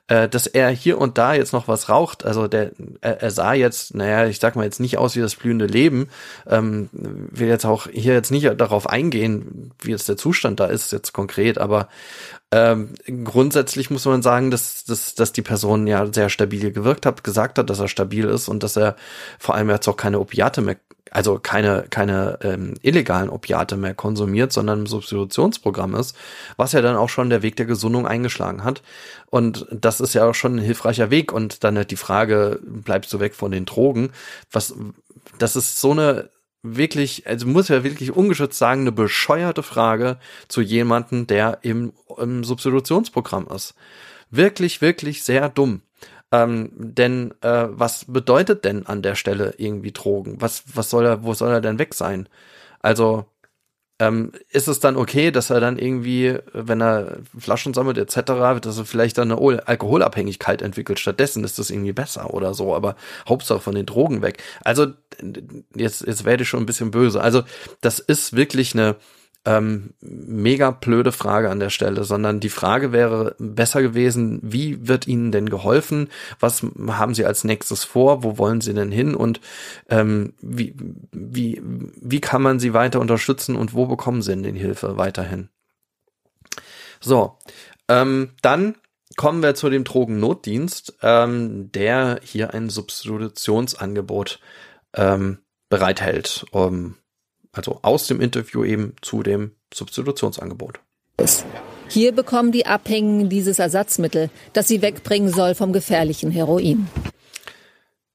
[0.08, 3.52] äh, dass er hier und da jetzt noch was raucht, also der, er, er sah
[3.52, 6.08] jetzt, naja, ich sag mal jetzt nicht aus wie das blühende Leben,
[6.46, 10.92] ähm, will jetzt auch hier jetzt nicht darauf eingehen, wie jetzt der Zustand da ist,
[10.92, 11.88] jetzt konkret, aber
[12.54, 17.24] ähm, grundsätzlich muss man sagen, dass, dass, dass die Person ja sehr stabil gewirkt hat,
[17.24, 18.94] gesagt hat, dass er stabil ist und dass er
[19.40, 20.76] vor allem jetzt auch keine Opiate mehr,
[21.10, 26.16] also keine, keine ähm, illegalen Opiate mehr konsumiert, sondern im Substitutionsprogramm ist,
[26.56, 28.82] was ja dann auch schon der Weg der Gesundung eingeschlagen hat.
[29.30, 31.32] Und das ist ja auch schon ein hilfreicher Weg.
[31.32, 34.12] Und dann halt die Frage, bleibst du weg von den Drogen?
[34.52, 34.76] Was,
[35.38, 36.30] das ist so eine
[36.64, 42.42] wirklich, also muss ja wirklich ungeschützt sagen, eine bescheuerte Frage zu jemanden, der im, im
[42.42, 43.74] Substitutionsprogramm ist.
[44.30, 45.82] Wirklich, wirklich sehr dumm.
[46.32, 50.40] Ähm, denn äh, was bedeutet denn an der Stelle irgendwie Drogen?
[50.40, 52.28] Was, was soll er, wo soll er denn weg sein?
[52.80, 53.26] Also
[54.00, 58.78] ähm, ist es dann okay, dass er dann irgendwie, wenn er Flaschen sammelt etc., dass
[58.78, 60.98] er vielleicht dann eine Al- Alkoholabhängigkeit entwickelt?
[60.98, 62.96] Stattdessen ist das irgendwie besser oder so, aber
[63.28, 64.42] Hauptsache von den Drogen weg.
[64.64, 64.88] Also
[65.76, 67.20] jetzt, jetzt werde ich schon ein bisschen böse.
[67.20, 67.42] Also
[67.80, 68.96] das ist wirklich eine
[69.44, 75.06] ähm, mega blöde Frage an der Stelle, sondern die Frage wäre besser gewesen, wie wird
[75.06, 76.08] Ihnen denn geholfen?
[76.40, 78.22] Was haben Sie als nächstes vor?
[78.22, 79.14] Wo wollen Sie denn hin?
[79.14, 79.40] Und
[79.88, 80.74] ähm, wie,
[81.12, 85.50] wie, wie kann man Sie weiter unterstützen und wo bekommen Sie denn die Hilfe weiterhin?
[87.00, 87.38] So,
[87.88, 88.76] ähm, dann
[89.16, 94.40] kommen wir zu dem Drogennotdienst, ähm, der hier ein Substitutionsangebot
[94.94, 96.46] ähm, bereithält.
[96.50, 96.96] Um,
[97.54, 100.80] also aus dem Interview eben zu dem Substitutionsangebot.
[101.88, 106.88] Hier bekommen die Abhängigen dieses Ersatzmittel, das sie wegbringen soll vom gefährlichen Heroin.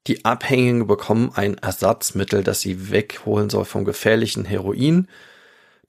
[0.08, 5.08] Die Abhängigen bekommen ein Ersatzmittel, das sie wegholen soll vom gefährlichen Heroin.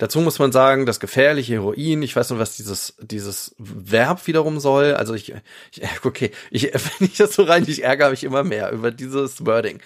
[0.01, 4.59] Dazu muss man sagen, das gefährliche Heroin, ich weiß nicht, was dieses, dieses Verb wiederum
[4.59, 4.95] soll.
[4.95, 5.35] Also ich,
[5.73, 9.45] ich okay, ich, wenn ich das so rein, ich ärgere mich immer mehr über dieses
[9.45, 9.79] Wording.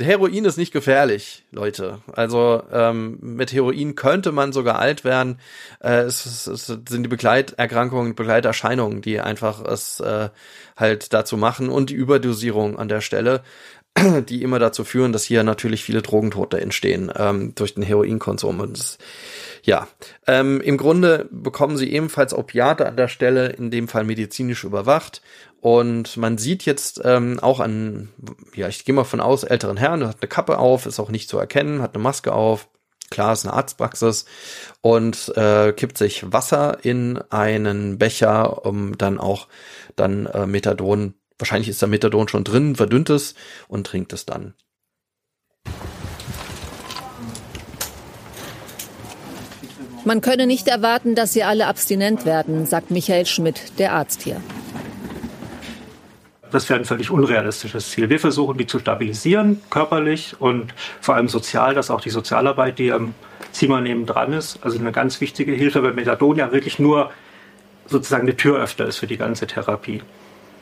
[0.00, 2.00] Der Heroin ist nicht gefährlich, Leute.
[2.12, 5.38] Also ähm, mit Heroin könnte man sogar alt werden.
[5.78, 10.30] Äh, es, es, es sind die Begleiterkrankungen, Begleiterscheinungen, die einfach es äh,
[10.76, 13.44] halt dazu machen und die Überdosierung an der Stelle
[14.28, 18.60] die immer dazu führen, dass hier natürlich viele Drogentote entstehen ähm, durch den Heroinkonsum.
[18.60, 18.98] Und das,
[19.62, 19.88] ja,
[20.26, 25.22] ähm, im Grunde bekommen sie ebenfalls Opiate an der Stelle, in dem Fall medizinisch überwacht.
[25.60, 28.08] Und man sieht jetzt ähm, auch an,
[28.54, 31.28] ja, ich gehe mal von aus, älteren Herrn, hat eine Kappe auf, ist auch nicht
[31.28, 32.68] zu erkennen, hat eine Maske auf.
[33.10, 34.24] Klar, ist eine Arztpraxis
[34.82, 39.48] und äh, kippt sich Wasser in einen Becher, um dann auch
[39.96, 43.34] dann äh, Methadon Wahrscheinlich ist da Methadon schon drin, verdünnt es
[43.66, 44.54] und trinkt es dann.
[50.04, 54.40] Man könne nicht erwarten, dass sie alle abstinent werden, sagt Michael Schmidt, der Arzt hier.
[56.50, 58.08] Das wäre ein völlig unrealistisches Ziel.
[58.08, 62.92] Wir versuchen, die zu stabilisieren, körperlich und vor allem sozial, dass auch die Sozialarbeit, die
[62.92, 63.14] am
[63.52, 67.10] Zimmer neben dran ist, also eine ganz wichtige Hilfe, weil Methadon ja wirklich nur
[67.86, 70.02] sozusagen eine Türöffner ist für die ganze Therapie.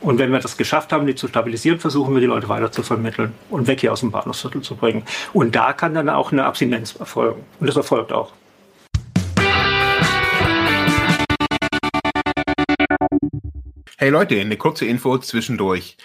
[0.00, 2.82] Und wenn wir das geschafft haben, die zu stabilisieren, versuchen wir die Leute weiter zu
[2.82, 5.04] vermitteln und weg hier aus dem Bahnhofsviertel zu bringen.
[5.32, 7.44] Und da kann dann auch eine Abstinenz erfolgen.
[7.60, 8.32] Und das erfolgt auch.
[14.00, 15.96] Hey Leute, eine kurze Info zwischendurch.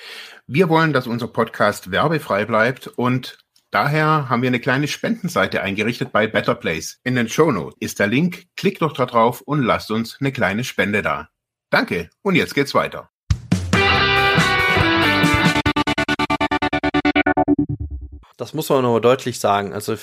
[0.47, 3.37] Wir wollen, dass unser Podcast werbefrei bleibt und
[3.69, 6.99] daher haben wir eine kleine Spendenseite eingerichtet bei Better Place.
[7.03, 8.45] In den Show Notes ist der Link.
[8.55, 11.29] Klickt doch da drauf und lasst uns eine kleine Spende da.
[11.69, 13.12] Danke und jetzt geht's weiter.
[18.37, 19.73] Das muss man noch deutlich sagen.
[19.73, 19.95] Also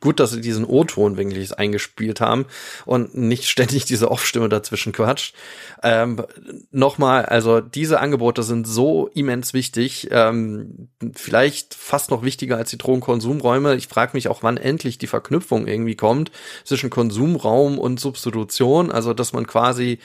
[0.00, 2.46] gut, dass sie diesen O-Ton wirklich eingespielt haben
[2.84, 5.34] und nicht ständig diese Off-Stimme dazwischen quatscht.
[5.82, 6.22] Ähm,
[6.70, 12.78] Nochmal, also diese Angebote sind so immens wichtig, ähm, vielleicht fast noch wichtiger als die
[12.78, 13.76] Drogenkonsumräume.
[13.76, 16.30] Ich frage mich auch, wann endlich die Verknüpfung irgendwie kommt
[16.64, 18.90] zwischen Konsumraum und Substitution.
[18.92, 19.98] Also dass man quasi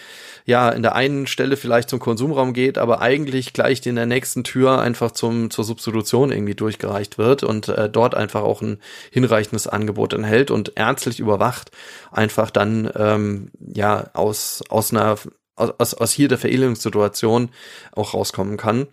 [0.45, 4.43] ja in der einen Stelle vielleicht zum Konsumraum geht, aber eigentlich gleich in der nächsten
[4.43, 8.79] Tür einfach zum zur Substitution irgendwie durchgereicht wird und äh, dort einfach auch ein
[9.11, 11.69] hinreichendes Angebot enthält und ärztlich überwacht
[12.11, 15.17] einfach dann ähm, ja aus aus einer
[15.55, 17.49] aus, aus hier der Verelendungssituation
[17.91, 18.87] auch rauskommen kann.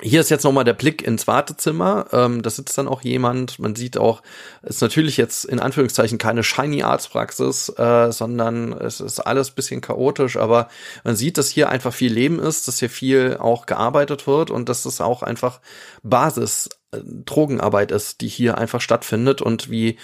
[0.00, 2.06] Hier ist jetzt nochmal der Blick ins Wartezimmer.
[2.12, 3.58] Ähm, da sitzt dann auch jemand.
[3.58, 4.22] Man sieht auch,
[4.62, 9.80] es ist natürlich jetzt in Anführungszeichen keine shiny Arztpraxis, äh, sondern es ist alles bisschen
[9.80, 10.68] chaotisch, aber
[11.04, 14.68] man sieht, dass hier einfach viel Leben ist, dass hier viel auch gearbeitet wird und
[14.68, 15.60] dass es auch einfach
[16.02, 19.98] Basis Drogenarbeit ist, die hier einfach stattfindet und wie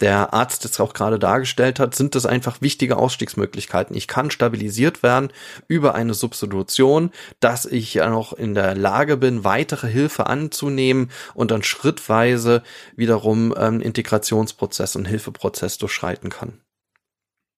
[0.00, 3.94] der Arzt es auch gerade dargestellt hat, sind das einfach wichtige Ausstiegsmöglichkeiten.
[3.94, 5.30] Ich kann stabilisiert werden
[5.68, 7.10] über eine Substitution,
[7.40, 12.62] dass ich ja noch in der Lage bin, weitere Hilfe anzunehmen und dann schrittweise
[12.96, 16.58] wiederum ähm, Integrationsprozess und Hilfeprozess durchschreiten kann.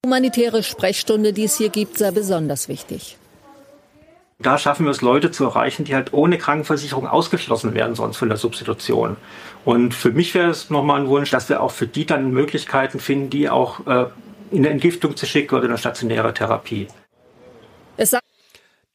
[0.05, 3.17] Humanitäre Sprechstunde, die es hier gibt, sei besonders wichtig.
[4.43, 8.29] Da schaffen wir es, Leute zu erreichen, die halt ohne Krankenversicherung ausgeschlossen werden sonst von
[8.29, 9.17] der Substitution.
[9.65, 13.01] Und für mich wäre es nochmal ein Wunsch, dass wir auch für die dann Möglichkeiten
[13.01, 14.07] finden, die auch äh,
[14.51, 16.89] in eine Entgiftung zu schicken oder in eine stationäre Therapie.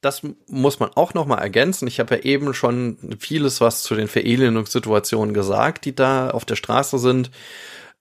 [0.00, 1.88] das muss man auch noch mal ergänzen.
[1.88, 6.56] Ich habe ja eben schon vieles was zu den Verelendungssituationen gesagt, die da auf der
[6.56, 7.30] Straße sind.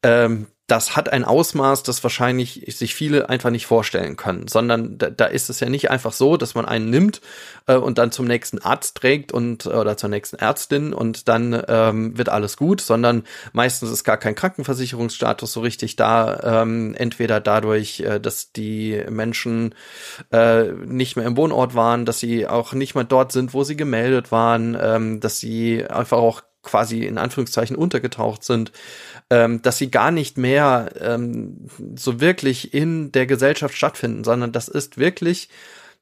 [0.04, 5.09] Ähm, das hat ein Ausmaß, das wahrscheinlich sich viele einfach nicht vorstellen können, sondern da,
[5.09, 7.22] da ist es ja nicht einfach so, dass man einen nimmt
[7.68, 12.18] äh, und dann zum nächsten Arzt trägt und oder zur nächsten Ärztin und dann ähm,
[12.18, 18.01] wird alles gut, sondern meistens ist gar kein Krankenversicherungsstatus so richtig da, ähm, entweder dadurch,
[18.01, 19.74] äh, dass die Menschen
[20.34, 23.78] äh, nicht mehr im Wohnort waren, dass sie auch nicht mehr dort sind, wo sie
[23.78, 28.74] gemeldet waren, ähm, dass sie einfach auch quasi in Anführungszeichen untergetaucht sind
[29.30, 34.67] ähm, dass sie gar nicht mehr ähm, so wirklich in der Gesellschaft stattfinden, sondern das
[34.67, 35.49] ist wirklich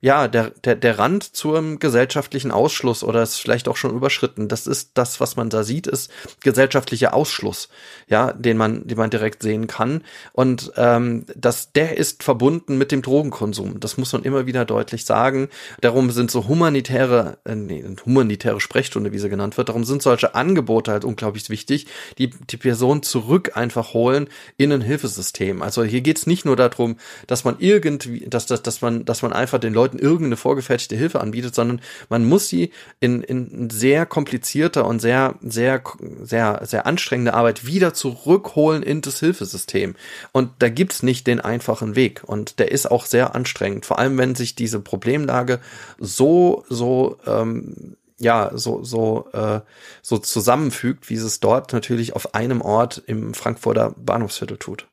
[0.01, 4.47] ja, der, der, der Rand zum gesellschaftlichen Ausschluss oder ist vielleicht auch schon überschritten.
[4.47, 6.11] Das ist das, was man da sieht, ist
[6.43, 7.69] gesellschaftlicher Ausschluss,
[8.07, 10.03] ja, den man, den man direkt sehen kann.
[10.33, 13.79] Und ähm, das, der ist verbunden mit dem Drogenkonsum.
[13.79, 15.49] Das muss man immer wieder deutlich sagen.
[15.81, 20.35] Darum sind so humanitäre, äh, nee, humanitäre Sprechstunde, wie sie genannt wird, darum sind solche
[20.35, 21.87] Angebote halt unglaublich wichtig,
[22.17, 25.61] die die Person zurück einfach holen in ein Hilfesystem.
[25.61, 29.33] Also hier geht's nicht nur darum, dass man irgendwie, dass, dass, dass man, dass man
[29.33, 34.05] einfach den Leuten Leuten irgendeine vorgefertigte Hilfe anbietet, sondern man muss sie in, in sehr
[34.05, 35.83] komplizierter und sehr, sehr,
[36.23, 39.95] sehr, sehr anstrengende Arbeit wieder zurückholen in das Hilfesystem.
[40.31, 42.23] Und da gibt's nicht den einfachen Weg.
[42.25, 43.85] Und der ist auch sehr anstrengend.
[43.85, 45.59] Vor allem, wenn sich diese Problemlage
[45.99, 49.59] so, so, ähm, ja, so, so, äh,
[50.01, 54.87] so zusammenfügt, wie es dort natürlich auf einem Ort im Frankfurter Bahnhofsviertel tut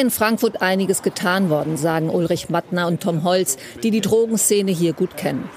[0.00, 4.92] in Frankfurt einiges getan worden, sagen Ulrich Mattner und Tom Holz, die die Drogenszene hier
[4.92, 5.48] gut kennen.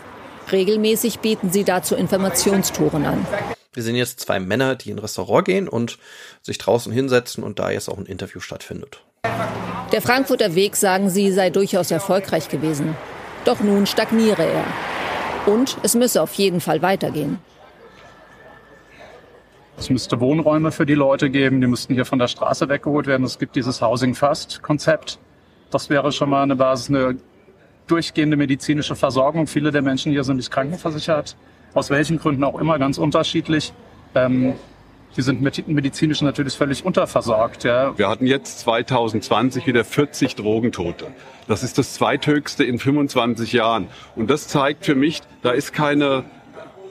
[0.51, 3.25] Regelmäßig bieten sie dazu Informationstouren an.
[3.73, 5.97] Wir sehen jetzt zwei Männer, die in ein Restaurant gehen und
[6.41, 9.01] sich draußen hinsetzen und da jetzt auch ein Interview stattfindet.
[9.91, 12.95] Der Frankfurter Weg, sagen sie, sei durchaus erfolgreich gewesen.
[13.45, 14.65] Doch nun stagniere er.
[15.45, 17.39] Und es müsse auf jeden Fall weitergehen.
[19.81, 23.23] Es müsste Wohnräume für die Leute geben, die müssten hier von der Straße weggeholt werden.
[23.23, 25.17] Es gibt dieses Housing First Konzept.
[25.71, 27.17] Das wäre schon mal eine Basis, eine
[27.87, 29.47] durchgehende medizinische Versorgung.
[29.47, 31.35] Viele der Menschen hier sind nicht krankenversichert,
[31.73, 33.73] aus welchen Gründen auch immer, ganz unterschiedlich.
[34.13, 34.53] Ähm,
[35.17, 37.63] die sind medizinisch natürlich völlig unterversorgt.
[37.63, 37.97] Ja.
[37.97, 41.07] Wir hatten jetzt 2020 wieder 40 Drogentote.
[41.47, 43.87] Das ist das zweithöchste in 25 Jahren.
[44.15, 46.25] Und das zeigt für mich, da ist keine,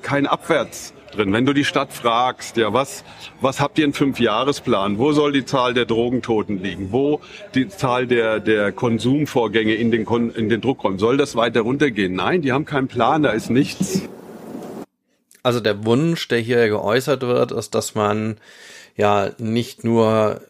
[0.02, 1.32] kein Abwärts drin.
[1.32, 3.04] Wenn du die Stadt fragst, ja, was,
[3.40, 4.98] was habt ihr einen Fünfjahresplan?
[4.98, 6.92] Wo soll die Zahl der Drogentoten liegen?
[6.92, 7.20] Wo
[7.54, 10.98] die Zahl der, der Konsumvorgänge in den, in den Druckräumen?
[10.98, 12.14] Soll das weiter runtergehen?
[12.14, 14.02] Nein, die haben keinen Plan, da ist nichts.
[15.42, 18.36] Also der Wunsch, der hier geäußert wird, ist, dass man
[18.96, 20.40] ja nicht nur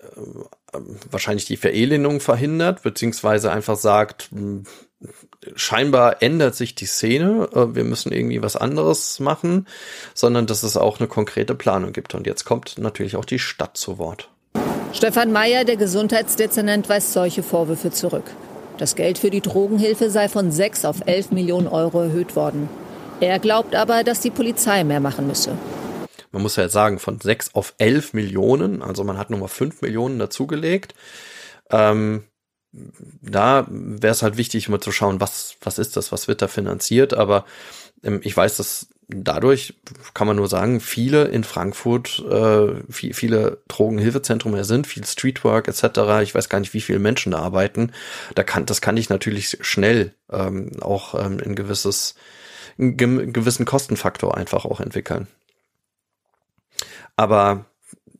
[0.72, 0.78] äh,
[1.10, 4.64] wahrscheinlich die Verelendung verhindert, beziehungsweise einfach sagt, hm,
[5.54, 9.66] scheinbar ändert sich die Szene, äh, wir müssen irgendwie was anderes machen,
[10.14, 12.14] sondern dass es auch eine konkrete Planung gibt.
[12.14, 14.28] Und jetzt kommt natürlich auch die Stadt zu Wort.
[14.92, 18.24] Stefan Mayer, der Gesundheitsdezernent, weist solche Vorwürfe zurück.
[18.78, 22.68] Das Geld für die Drogenhilfe sei von 6 auf 11 Millionen Euro erhöht worden.
[23.20, 25.56] Er glaubt aber, dass die Polizei mehr machen müsse.
[26.32, 29.82] Man muss ja jetzt sagen, von 6 auf 11 Millionen, also man hat nochmal 5
[29.82, 30.94] Millionen dazugelegt.
[31.70, 32.24] Ähm,
[32.72, 36.48] da wäre es halt wichtig, mal zu schauen, was, was ist das, was wird da
[36.48, 37.14] finanziert.
[37.14, 37.44] Aber
[38.02, 39.74] ähm, ich weiß, dass dadurch
[40.14, 46.22] kann man nur sagen, viele in Frankfurt, äh, viel, viele Drogenhilfezentren sind, viel Streetwork etc.
[46.22, 47.92] Ich weiß gar nicht, wie viele Menschen da arbeiten.
[48.34, 52.14] Da kann, das kann ich natürlich schnell ähm, auch ähm, ein gewisses
[52.78, 55.28] einen gewissen Kostenfaktor einfach auch entwickeln.
[57.16, 57.66] Aber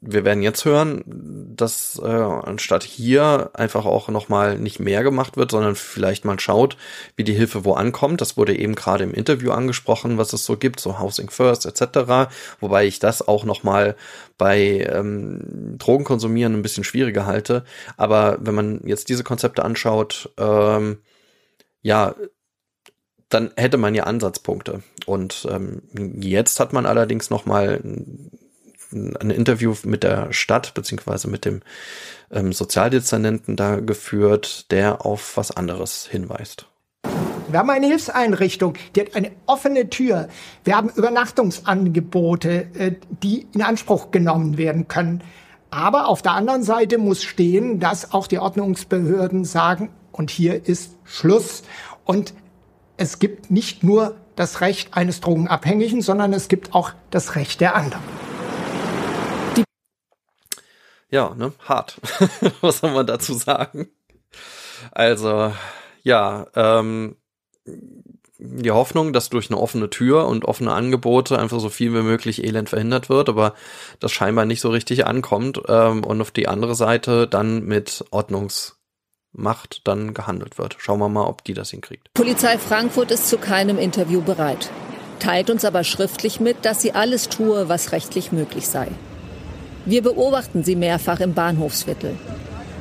[0.03, 5.51] wir werden jetzt hören, dass äh, anstatt hier einfach auch nochmal nicht mehr gemacht wird,
[5.51, 6.79] sondern vielleicht mal schaut,
[7.17, 8.23] wie die Hilfe wo ankommt.
[8.23, 12.31] Das wurde eben gerade im Interview angesprochen, was es so gibt, so Housing First etc.
[12.61, 13.95] Wobei ich das auch nochmal
[14.39, 17.65] bei ähm, Drogenkonsumieren ein bisschen schwieriger halte.
[17.99, 21.03] Aber wenn man jetzt diese Konzepte anschaut, ähm,
[21.83, 22.15] ja,
[23.29, 24.83] dann hätte man ja Ansatzpunkte.
[25.05, 25.83] Und ähm,
[26.21, 27.81] jetzt hat man allerdings noch mal
[28.93, 31.63] ein, Interview mit der Stadt beziehungsweise mit dem
[32.31, 36.67] ähm, Sozialdezernenten da geführt, der auf was anderes hinweist.
[37.49, 40.29] Wir haben eine Hilfseinrichtung, die hat eine offene Tür.
[40.65, 45.23] Wir haben Übernachtungsangebote, äh, die in Anspruch genommen werden können.
[45.71, 50.97] Aber auf der anderen Seite muss stehen, dass auch die Ordnungsbehörden sagen, und hier ist
[51.05, 51.63] Schluss.
[52.05, 52.35] Und
[52.97, 57.75] es gibt nicht nur das Recht eines Drogenabhängigen, sondern es gibt auch das Recht der
[57.75, 58.03] anderen.
[61.11, 62.01] Ja, ne, hart.
[62.61, 63.89] Was soll man dazu sagen?
[64.93, 65.53] Also,
[66.03, 67.17] ja, ähm,
[68.39, 72.43] die Hoffnung, dass durch eine offene Tür und offene Angebote einfach so viel wie möglich
[72.43, 73.55] Elend verhindert wird, aber
[73.99, 75.61] das scheinbar nicht so richtig ankommt.
[75.69, 78.77] Ähm, und auf die andere Seite dann mit Ordnungs
[79.33, 80.75] Macht dann gehandelt wird.
[80.79, 82.13] Schauen wir mal, ob die das hinkriegt.
[82.15, 84.71] Polizei Frankfurt ist zu keinem Interview bereit,
[85.21, 88.89] teilt uns aber schriftlich mit, dass sie alles tue, was rechtlich möglich sei.
[89.91, 92.15] Wir beobachten sie mehrfach im Bahnhofsviertel.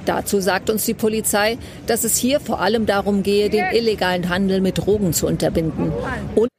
[0.05, 1.57] Dazu sagt uns die Polizei,
[1.87, 5.91] dass es hier vor allem darum gehe, den illegalen Handel mit Drogen zu unterbinden
[6.35, 6.49] und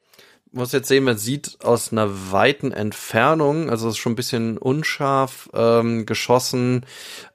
[0.52, 4.58] muss jetzt sehen, man sieht aus einer weiten Entfernung, also es ist schon ein bisschen
[4.58, 6.84] unscharf ähm, geschossen,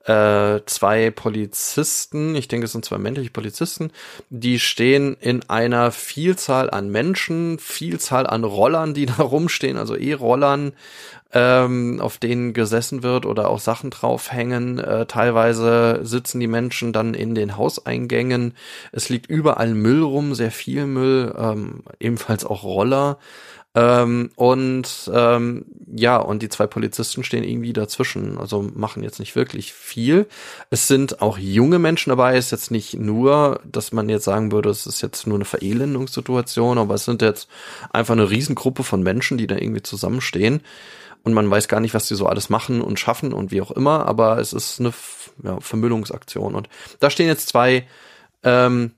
[0.03, 3.91] äh, zwei Polizisten, ich denke es sind zwei männliche Polizisten,
[4.29, 10.73] die stehen in einer Vielzahl an Menschen, Vielzahl an Rollern, die da rumstehen, also E-Rollern,
[11.33, 14.79] ähm, auf denen gesessen wird oder auch Sachen draufhängen.
[14.79, 18.53] Äh, teilweise sitzen die Menschen dann in den Hauseingängen.
[18.91, 23.17] Es liegt überall Müll rum, sehr viel Müll, ähm, ebenfalls auch Roller.
[23.75, 29.35] Ähm, und ähm, ja, und die zwei Polizisten stehen irgendwie dazwischen, also machen jetzt nicht
[29.35, 30.27] wirklich viel.
[30.69, 34.69] Es sind auch junge Menschen dabei, ist jetzt nicht nur, dass man jetzt sagen würde,
[34.69, 37.49] es ist jetzt nur eine Verelendungssituation, aber es sind jetzt
[37.91, 40.61] einfach eine Riesengruppe von Menschen, die da irgendwie zusammenstehen
[41.25, 43.71] und man weiß gar nicht, was die so alles machen und schaffen und wie auch
[43.71, 44.93] immer, aber es ist eine
[45.43, 46.53] ja, Vermüllungsaktion.
[46.53, 46.69] Und
[46.99, 47.87] da stehen jetzt zwei,
[48.43, 48.91] ähm,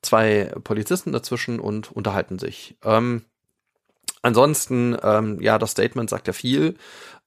[0.00, 2.78] zwei Polizisten dazwischen und unterhalten sich.
[2.82, 3.26] Ähm,
[4.22, 6.76] ansonsten, ähm, ja, das Statement sagt ja viel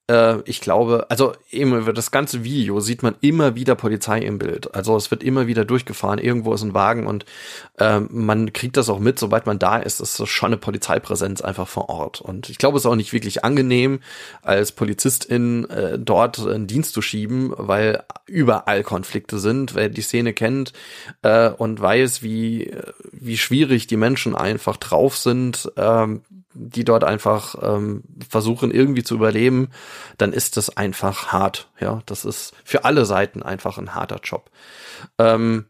[0.10, 4.39] äh, ich glaube, also eben über das ganze Video sieht man immer wieder Polizei im
[4.39, 4.74] Bild.
[4.74, 7.26] Also es wird immer wieder durchgefahren, irgendwo ist ein Wagen und
[7.78, 11.41] äh, man kriegt das auch mit, sobald man da ist, ist das schon eine Polizeipräsenz
[11.41, 12.20] einfach vor Ort.
[12.20, 13.99] Und ich glaube, es ist auch nicht wirklich angenehm,
[14.41, 19.76] als Polizistin äh, dort einen Dienst zu schieben, weil überall Konflikte sind.
[19.76, 20.74] Wer die Szene kennt
[21.22, 22.72] äh, und weiß, wie,
[23.12, 26.22] wie schwierig die Menschen einfach drauf sind, ähm,
[26.54, 29.70] die dort einfach ähm, versuchen irgendwie zu überleben,
[30.18, 31.70] dann ist das einfach hart.
[31.80, 34.50] Ja, das ist für alle Seiten einfach ein harter Job.
[35.18, 35.66] Ähm,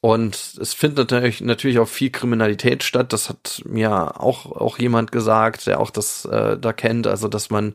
[0.00, 3.12] und es findet natürlich, natürlich auch viel Kriminalität statt.
[3.14, 7.06] Das hat mir auch, auch jemand gesagt, der auch das äh, da kennt.
[7.06, 7.74] Also, dass man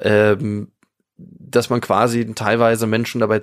[0.00, 0.72] ähm,
[1.16, 3.38] dass man quasi teilweise Menschen dabei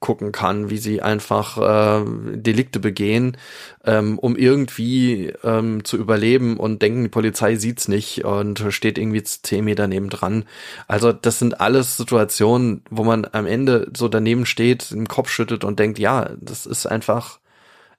[0.00, 2.04] zugucken kann, wie sie einfach äh,
[2.36, 3.36] Delikte begehen,
[3.84, 9.22] ähm, um irgendwie ähm, zu überleben und denken, die Polizei sieht's nicht und steht irgendwie
[9.22, 10.44] zehn Meter neben dran.
[10.86, 15.64] Also das sind alles Situationen, wo man am Ende so daneben steht, im Kopf schüttet
[15.64, 17.40] und denkt, ja, das ist einfach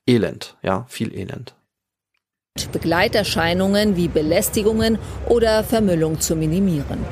[0.05, 1.53] Elend, ja, viel Elend.
[2.71, 7.05] Begleiterscheinungen wie Belästigungen oder Vermüllung zu minimieren.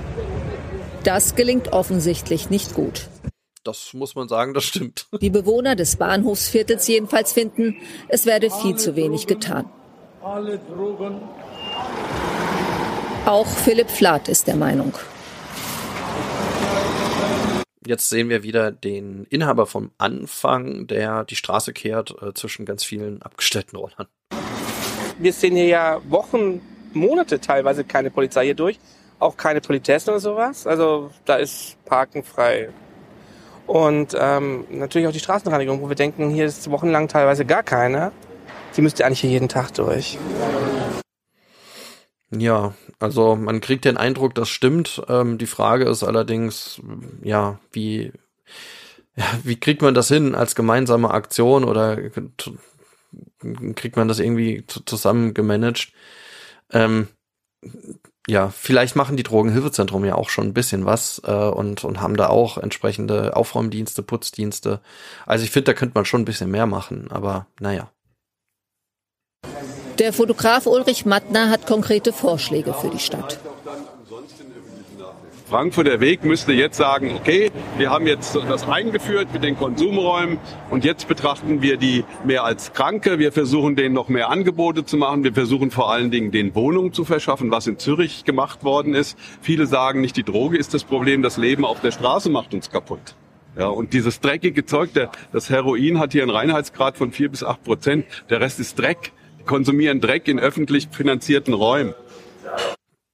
[1.04, 3.10] Das gelingt offensichtlich nicht gut.
[3.66, 5.08] Das muss man sagen, das stimmt.
[5.22, 7.76] Die Bewohner des Bahnhofsviertels jedenfalls finden,
[8.08, 9.70] es werde viel zu wenig getan.
[13.26, 14.94] Auch Philipp Flath ist der Meinung.
[17.88, 22.84] Jetzt sehen wir wieder den Inhaber vom Anfang, der die Straße kehrt äh, zwischen ganz
[22.84, 24.08] vielen abgestellten Rollern.
[25.20, 26.62] Wir sehen hier ja Wochen,
[26.94, 28.80] Monate teilweise keine Polizei hier durch
[29.20, 30.68] auch keine Politessen oder sowas.
[30.68, 32.70] Also da ist Parken frei.
[33.68, 38.12] Und ähm, natürlich auch die Straßenreinigung, wo wir denken, hier ist wochenlang teilweise gar keine.
[38.78, 40.18] Die müsste eigentlich hier jeden Tag durch.
[42.32, 45.02] Ja, also man kriegt den Eindruck, das stimmt.
[45.08, 46.82] Ähm, die Frage ist allerdings,
[47.24, 48.12] ja, wie,
[49.16, 51.98] ja, wie kriegt man das hin als gemeinsame Aktion oder
[53.76, 55.94] kriegt man das irgendwie zusammen gemanagt?
[56.72, 57.08] Ähm,
[58.28, 62.18] ja, vielleicht machen die Drogenhilfezentrum ja auch schon ein bisschen was äh, und, und haben
[62.18, 64.82] da auch entsprechende Aufräumdienste, Putzdienste.
[65.26, 67.92] Also ich finde, da könnte man schon ein bisschen mehr machen, aber naja.
[70.00, 73.40] Der Fotograf Ulrich Mattner hat konkrete Vorschläge für die Stadt.
[75.48, 80.40] Frankfurter Weg müsste jetzt sagen, okay, wir haben jetzt das eingeführt mit den Konsumräumen
[80.72, 83.20] und jetzt betrachten wir die mehr als Kranke.
[83.20, 85.24] Wir versuchen denen noch mehr Angebote zu machen.
[85.24, 89.20] Wir versuchen vor allen Dingen den Wohnungen zu verschaffen, was in Zürich gemacht worden ist.
[89.40, 92.72] Viele sagen nicht, die Droge ist das Problem, das Leben auf der Straße macht uns
[92.72, 93.16] kaputt.
[93.56, 97.44] Ja, und dieses dreckige Zeug, der, das Heroin hat hier einen Reinheitsgrad von vier bis
[97.44, 98.06] acht Prozent.
[98.32, 99.12] Der Rest ist Dreck.
[99.40, 101.94] Die konsumieren Dreck in öffentlich finanzierten Räumen.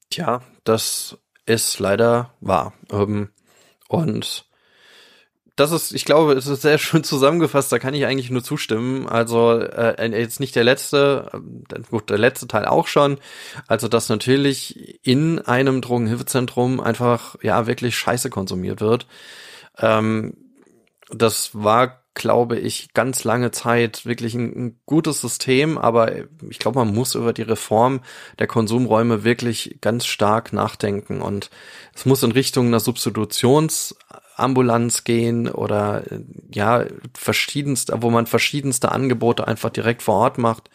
[0.09, 1.17] Tja, das
[1.53, 2.73] ist leider wahr.
[2.91, 3.29] Ähm,
[3.87, 4.45] und
[5.55, 9.07] das ist, ich glaube, es ist sehr schön zusammengefasst, da kann ich eigentlich nur zustimmen.
[9.07, 13.17] Also äh, jetzt nicht der letzte, äh, gut, der letzte Teil auch schon.
[13.67, 19.07] Also dass natürlich in einem Drogenhilfezentrum einfach ja wirklich Scheiße konsumiert wird.
[19.77, 20.35] Ähm,
[21.09, 26.11] das war glaube ich, ganz lange Zeit wirklich ein, ein gutes System, aber
[26.49, 28.01] ich glaube, man muss über die Reform
[28.37, 31.49] der Konsumräume wirklich ganz stark nachdenken und
[31.95, 36.03] es muss in Richtung einer Substitutionsambulanz gehen oder
[36.53, 36.83] ja,
[37.13, 40.69] verschiedenste, wo man verschiedenste Angebote einfach direkt vor Ort macht.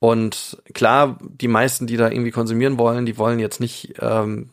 [0.00, 4.50] Und klar, die meisten, die da irgendwie konsumieren wollen, die wollen jetzt nicht ähm,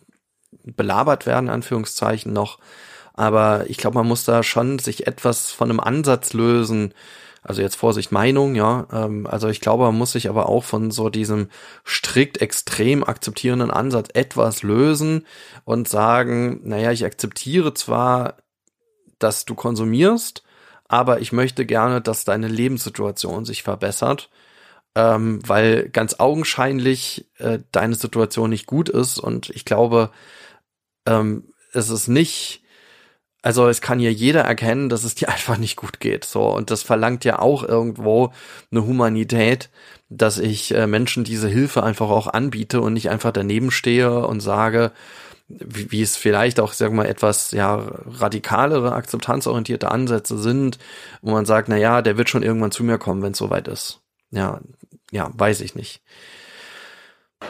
[0.63, 2.59] belabert werden, Anführungszeichen noch.
[3.15, 6.93] Aber ich glaube, man muss da schon sich etwas von einem Ansatz lösen.
[7.41, 8.87] Also jetzt Vorsicht Meinung, ja.
[8.91, 11.49] Ähm, also ich glaube, man muss sich aber auch von so diesem
[11.85, 15.25] strikt extrem akzeptierenden Ansatz etwas lösen
[15.63, 18.37] und sagen, naja, ich akzeptiere zwar,
[19.17, 20.43] dass du konsumierst,
[20.87, 24.29] aber ich möchte gerne, dass deine Lebenssituation sich verbessert,
[24.95, 30.09] ähm, weil ganz augenscheinlich äh, deine Situation nicht gut ist und ich glaube,
[31.05, 32.64] ähm, es ist nicht
[33.45, 36.25] also es kann ja jeder erkennen, dass es dir einfach nicht gut geht.
[36.25, 38.33] So und das verlangt ja auch irgendwo
[38.71, 39.69] eine Humanität,
[40.09, 44.39] dass ich äh, Menschen diese Hilfe einfach auch anbiete und nicht einfach daneben stehe und
[44.39, 44.91] sage,
[45.47, 47.75] wie, wie es vielleicht auch, sag mal, etwas ja
[48.07, 50.79] radikalere, akzeptanzorientierte Ansätze sind,
[51.21, 53.67] wo man sagt, na ja, der wird schon irgendwann zu mir kommen, wenn es soweit
[53.67, 54.01] ist.
[54.31, 54.59] Ja,
[55.11, 56.01] ja, weiß ich nicht.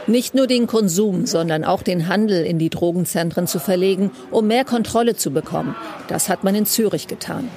[0.07, 4.65] Nicht nur den Konsum, sondern auch den Handel in die Drogenzentren zu verlegen, um mehr
[4.65, 5.75] Kontrolle zu bekommen.
[6.07, 7.49] Das hat man in Zürich getan.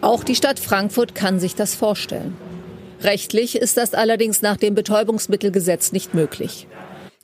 [0.00, 2.36] Auch die Stadt Frankfurt kann sich das vorstellen.
[3.00, 6.66] Rechtlich ist das allerdings nach dem Betäubungsmittelgesetz nicht möglich.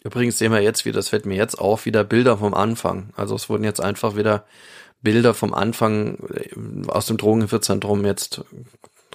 [0.05, 3.11] Übrigens sehen wir jetzt wieder, das fällt mir jetzt auf, wieder Bilder vom Anfang.
[3.17, 4.45] Also es wurden jetzt einfach wieder
[5.03, 8.43] Bilder vom Anfang äh, aus dem Drogenhilfezentrum jetzt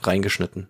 [0.02, 0.70] reingeschnitten.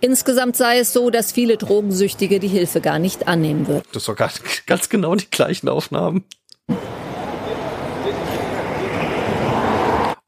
[0.00, 3.84] Insgesamt sei es so, dass viele Drogensüchtige die Hilfe gar nicht annehmen würden.
[3.92, 4.14] Das war
[4.66, 6.24] ganz, genau die gleichen Aufnahmen.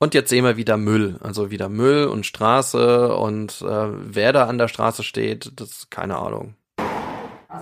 [0.01, 4.47] Und jetzt sehen wir wieder Müll, also wieder Müll und Straße und äh, wer da
[4.47, 6.55] an der Straße steht, das ist keine Ahnung.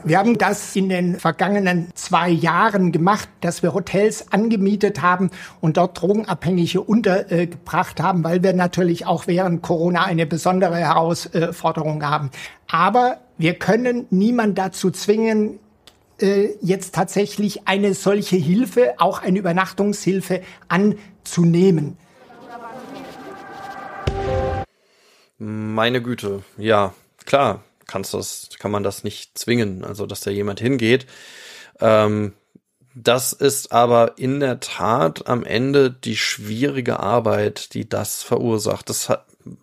[0.03, 5.31] Wir haben das in den vergangenen zwei Jahren gemacht, dass wir Hotels angemietet haben
[5.61, 12.33] und dort Drogenabhängige untergebracht haben, weil wir natürlich auch während Corona eine besondere Herausforderung haben.
[12.69, 15.61] Aber wir können niemand dazu zwingen,
[16.21, 21.97] äh, jetzt tatsächlich eine solche Hilfe, auch eine Übernachtungshilfe an zu nehmen.
[25.39, 26.93] Meine Güte, ja,
[27.25, 31.07] klar, kannst das, kann man das nicht zwingen, also dass da jemand hingeht.
[31.81, 32.33] Ähm,
[32.99, 38.89] das ist aber in der Tat am Ende die schwierige Arbeit, die das verursacht.
[38.89, 39.11] Das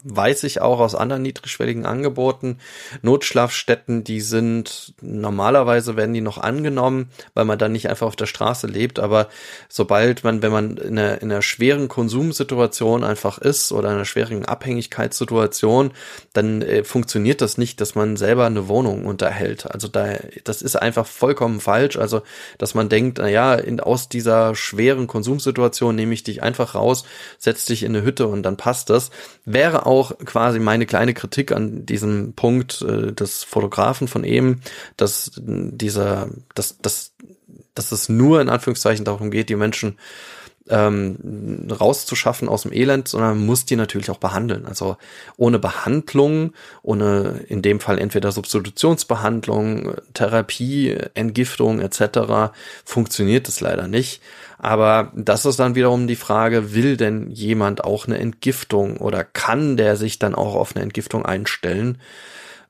[0.03, 2.59] weiß ich auch aus anderen niedrigschwelligen Angeboten.
[3.01, 8.25] Notschlafstätten, die sind normalerweise werden die noch angenommen, weil man dann nicht einfach auf der
[8.25, 8.99] Straße lebt.
[8.99, 9.27] Aber
[9.69, 14.05] sobald man, wenn man in einer, in einer schweren Konsumsituation einfach ist oder in einer
[14.05, 15.91] schweren Abhängigkeitssituation,
[16.33, 19.69] dann äh, funktioniert das nicht, dass man selber eine Wohnung unterhält.
[19.71, 21.97] Also da, das ist einfach vollkommen falsch.
[21.97, 22.21] Also,
[22.57, 27.05] dass man denkt, na ja, in, aus dieser schweren Konsumsituation nehme ich dich einfach raus,
[27.39, 29.11] setz dich in eine Hütte und dann passt das.
[29.45, 34.61] Wäre wäre auch quasi meine kleine Kritik an diesem Punkt äh, des Fotografen von eben,
[34.95, 37.13] dass dieser, dass, dass,
[37.73, 39.97] dass es nur in Anführungszeichen darum geht, die Menschen
[40.69, 44.65] ähm, rauszuschaffen aus dem Elend, sondern muss die natürlich auch behandeln.
[44.65, 44.97] Also
[45.35, 52.53] ohne Behandlung, ohne in dem Fall entweder Substitutionsbehandlung, Therapie, Entgiftung etc.
[52.85, 54.21] funktioniert es leider nicht.
[54.57, 59.75] Aber das ist dann wiederum die Frage, will denn jemand auch eine Entgiftung oder kann
[59.75, 61.97] der sich dann auch auf eine Entgiftung einstellen?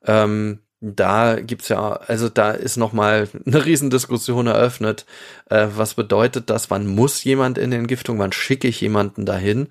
[0.06, 5.06] Ähm, da gibt's ja, also da ist nochmal eine Riesendiskussion eröffnet.
[5.50, 6.70] Äh, was bedeutet das?
[6.70, 8.20] Wann muss jemand in Entgiftung?
[8.20, 9.70] Wann schicke ich jemanden dahin?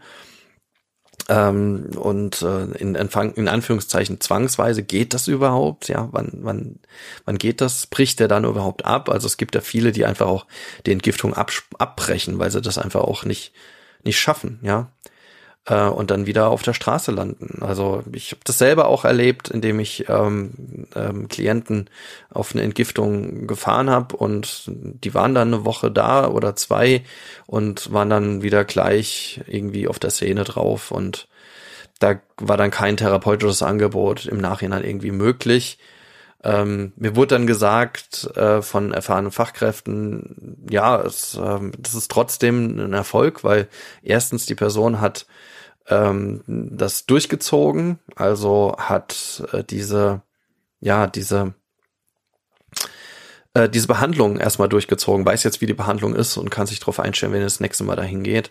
[1.29, 5.89] Ähm, und äh, in, in Anführungszeichen zwangsweise geht das überhaupt?
[5.89, 6.79] Ja, wann, wann,
[7.27, 7.87] wann geht das?
[7.87, 9.11] Bricht der dann überhaupt ab?
[9.11, 10.47] Also es gibt ja viele, die einfach auch
[10.87, 13.53] die Entgiftung abbrechen, weil sie das einfach auch nicht,
[14.03, 14.91] nicht schaffen, ja
[15.67, 17.63] äh, und dann wieder auf der Straße landen.
[17.63, 21.89] Also ich habe das selber auch erlebt, indem ich ähm, ähm, Klienten
[22.31, 27.03] auf eine Entgiftung gefahren habe und die waren dann eine Woche da oder zwei
[27.47, 31.29] und waren dann wieder gleich irgendwie auf der Szene drauf und
[31.99, 35.79] da war dann kein therapeutisches Angebot im Nachhinein irgendwie möglich.
[36.45, 42.81] Ähm, mir wurde dann gesagt äh, von erfahrenen Fachkräften, ja, es, ähm, das ist trotzdem
[42.81, 43.69] ein Erfolg, weil
[44.03, 45.27] erstens die Person hat
[45.89, 50.23] ähm, das durchgezogen, also hat äh, diese,
[50.81, 51.55] ja, diese
[53.55, 57.01] äh, diese Behandlung erstmal durchgezogen, weiß jetzt, wie die Behandlung ist und kann sich darauf
[57.01, 58.51] einstellen, wenn es das nächste Mal dahin geht.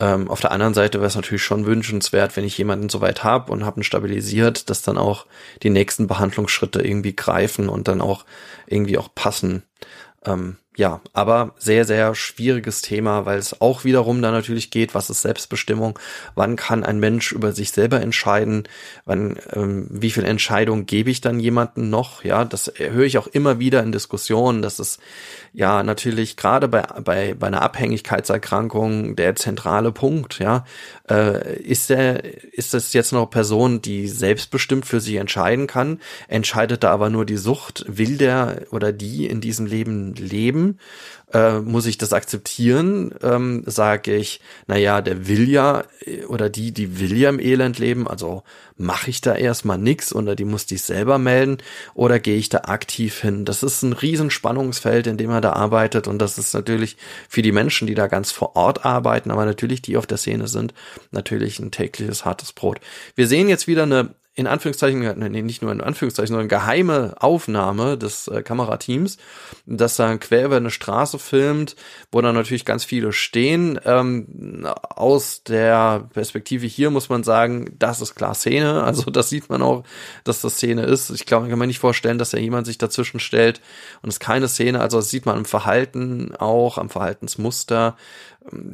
[0.00, 3.52] Ähm, auf der anderen Seite wäre es natürlich schon wünschenswert, wenn ich jemanden soweit habe
[3.52, 5.26] und habe ihn stabilisiert, dass dann auch
[5.62, 8.24] die nächsten Behandlungsschritte irgendwie greifen und dann auch
[8.66, 9.64] irgendwie auch passen.
[10.24, 15.10] Ähm, ja, aber sehr, sehr schwieriges Thema, weil es auch wiederum da natürlich geht, was
[15.10, 15.98] ist Selbstbestimmung,
[16.36, 18.62] wann kann ein Mensch über sich selber entscheiden,
[19.04, 23.26] wann, ähm, wie viel Entscheidung gebe ich dann jemanden noch, ja, das höre ich auch
[23.26, 25.00] immer wieder in Diskussionen, dass es
[25.52, 30.64] ja natürlich gerade bei, bei, bei einer Abhängigkeitserkrankung der zentrale Punkt, ja,
[31.10, 32.22] äh, ist der,
[32.54, 35.98] ist das jetzt noch Person, die selbstbestimmt für sich entscheiden kann,
[36.28, 40.67] entscheidet da aber nur die Sucht, will der oder die in diesem Leben leben,
[41.32, 43.14] äh, muss ich das akzeptieren?
[43.22, 45.84] Ähm, Sage ich, na ja, der will ja
[46.28, 48.42] oder die, die will ja im Elend leben, also
[48.76, 51.58] mache ich da erstmal nix oder die muss dich selber melden
[51.94, 53.44] oder gehe ich da aktiv hin?
[53.44, 56.96] Das ist ein Riesenspannungsfeld, in dem er da arbeitet und das ist natürlich
[57.28, 60.48] für die Menschen, die da ganz vor Ort arbeiten, aber natürlich die auf der Szene
[60.48, 60.74] sind,
[61.10, 62.80] natürlich ein tägliches hartes Brot.
[63.14, 67.98] Wir sehen jetzt wieder eine in Anführungszeichen, nee, nicht nur in Anführungszeichen, sondern geheime Aufnahme
[67.98, 69.16] des äh, Kamerateams,
[69.66, 71.74] das dann quer über eine Straße filmt,
[72.12, 73.80] wo dann natürlich ganz viele stehen.
[73.84, 78.68] Ähm, aus der Perspektive hier muss man sagen, das ist klar Szene.
[78.88, 79.82] Also das sieht man auch,
[80.24, 81.10] dass das Szene ist.
[81.10, 83.60] Ich glaube, kann man nicht vorstellen, dass da jemand sich dazwischen stellt
[84.02, 84.80] und es keine Szene.
[84.80, 87.96] Also das sieht man im Verhalten auch, am Verhaltensmuster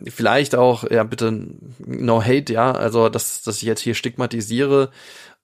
[0.09, 1.49] vielleicht auch, ja, bitte
[1.79, 4.91] no hate, ja, also dass, dass ich jetzt hier stigmatisiere,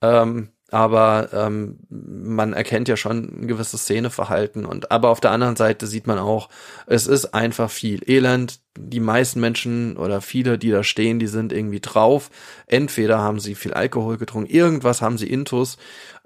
[0.02, 5.56] ähm, aber ähm, man erkennt ja schon ein gewisses Szeneverhalten und aber auf der anderen
[5.56, 6.48] Seite sieht man auch,
[6.86, 8.60] es ist einfach viel Elend.
[8.78, 12.30] Die meisten Menschen oder viele, die da stehen, die sind irgendwie drauf.
[12.66, 15.76] Entweder haben sie viel Alkohol getrunken, irgendwas haben sie Intus.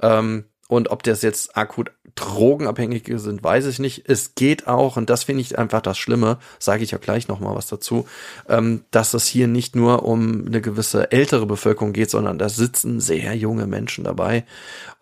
[0.03, 4.09] Ähm, und ob das jetzt akut Drogenabhängige sind, weiß ich nicht.
[4.09, 7.57] Es geht auch, und das finde ich einfach das Schlimme, sage ich ja gleich nochmal
[7.57, 8.07] was dazu,
[8.49, 13.01] ähm, dass es hier nicht nur um eine gewisse ältere Bevölkerung geht, sondern da sitzen
[13.01, 14.45] sehr junge Menschen dabei.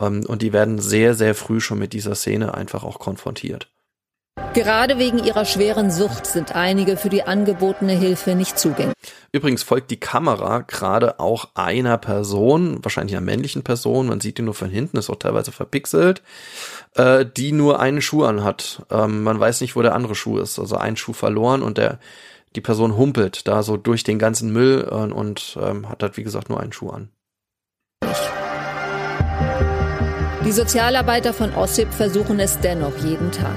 [0.01, 3.69] Ähm, und die werden sehr, sehr früh schon mit dieser Szene einfach auch konfrontiert.
[4.55, 8.95] Gerade wegen ihrer schweren Sucht sind einige für die angebotene Hilfe nicht zugänglich.
[9.31, 14.43] Übrigens folgt die Kamera gerade auch einer Person, wahrscheinlich einer männlichen Person, man sieht die
[14.43, 16.23] nur von hinten, ist auch teilweise verpixelt,
[16.95, 18.83] äh, die nur einen Schuh anhat.
[18.91, 20.59] Ähm, man weiß nicht, wo der andere Schuh ist.
[20.59, 21.99] Also ein Schuh verloren und der
[22.55, 26.23] die Person humpelt da so durch den ganzen Müll äh, und ähm, hat halt, wie
[26.23, 27.11] gesagt, nur einen Schuh an.
[30.45, 33.57] Die Sozialarbeiter von Ossip versuchen es dennoch jeden Tag.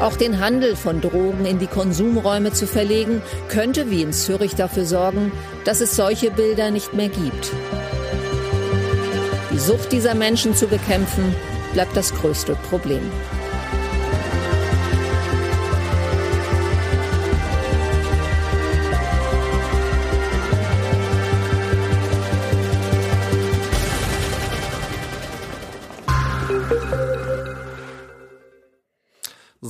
[0.00, 4.84] Auch den Handel von Drogen in die Konsumräume zu verlegen, könnte wie in Zürich dafür
[4.84, 5.32] sorgen,
[5.64, 7.52] dass es solche Bilder nicht mehr gibt.
[9.52, 11.34] Die Sucht dieser Menschen zu bekämpfen,
[11.72, 13.02] bleibt das größte Problem.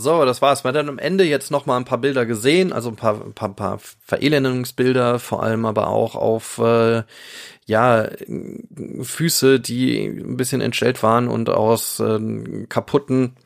[0.04, 0.64] So, das war's.
[0.64, 3.20] Man hat dann am Ende jetzt noch mal ein paar Bilder gesehen, also ein paar,
[3.30, 7.04] paar, paar Verelendungsbilder, vor allem aber auch auf äh,
[7.64, 8.08] ja
[9.00, 12.20] Füße, die ein bisschen entstellt waren und aus äh,
[12.68, 13.36] kaputten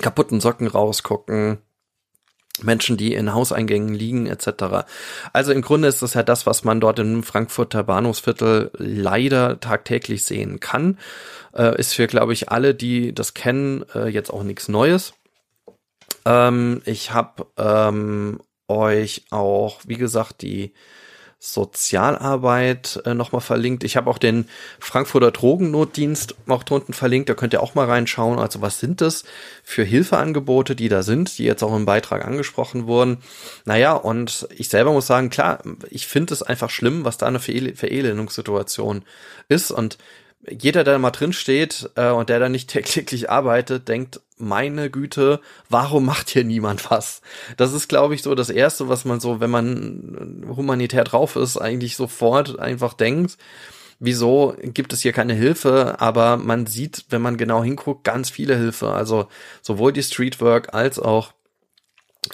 [0.00, 1.58] kaputten Socken rausgucken.
[2.62, 4.86] Menschen, die in Hauseingängen liegen, etc.
[5.34, 10.24] Also im Grunde ist das ja das, was man dort im Frankfurter Bahnhofsviertel leider tagtäglich
[10.24, 10.98] sehen kann.
[11.54, 15.12] Äh, ist für, glaube ich, alle, die das kennen, äh, jetzt auch nichts Neues.
[16.24, 20.72] Ähm, ich habe ähm, euch auch, wie gesagt, die
[21.44, 23.82] Sozialarbeit äh, nochmal verlinkt.
[23.82, 24.48] Ich habe auch den
[24.78, 27.28] Frankfurter Drogennotdienst auch drunten verlinkt.
[27.28, 28.38] Da könnt ihr auch mal reinschauen.
[28.38, 29.24] Also was sind das
[29.64, 33.18] für Hilfeangebote, die da sind, die jetzt auch im Beitrag angesprochen wurden.
[33.64, 37.40] Naja, und ich selber muss sagen, klar, ich finde es einfach schlimm, was da eine
[37.40, 39.02] Verelendungssituation
[39.48, 39.72] ist.
[39.72, 39.98] Und
[40.48, 44.90] jeder, der da mal drin steht äh, und der da nicht täglich arbeitet, denkt, meine
[44.90, 47.22] Güte, warum macht hier niemand was?
[47.56, 51.58] Das ist, glaube ich, so das Erste, was man so, wenn man humanitär drauf ist,
[51.58, 53.38] eigentlich sofort einfach denkt.
[54.00, 56.00] Wieso gibt es hier keine Hilfe?
[56.00, 58.88] Aber man sieht, wenn man genau hinguckt, ganz viele Hilfe.
[58.88, 59.28] Also
[59.60, 61.32] sowohl die Streetwork als auch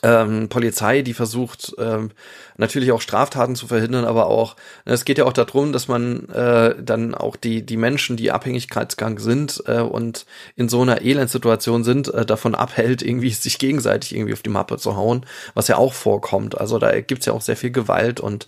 [0.03, 2.11] ähm, Polizei, die versucht ähm,
[2.59, 6.75] natürlich auch Straftaten zu verhindern, aber auch es geht ja auch darum, dass man äh,
[6.81, 10.27] dann auch die die Menschen, die abhängigkeitsgang sind äh, und
[10.57, 14.77] in so einer Elendsituation sind, äh, davon abhält, irgendwie sich gegenseitig irgendwie auf die Mappe
[14.77, 15.25] zu hauen,
[15.55, 16.61] was ja auch vorkommt.
[16.61, 18.47] Also da gibt's ja auch sehr viel Gewalt und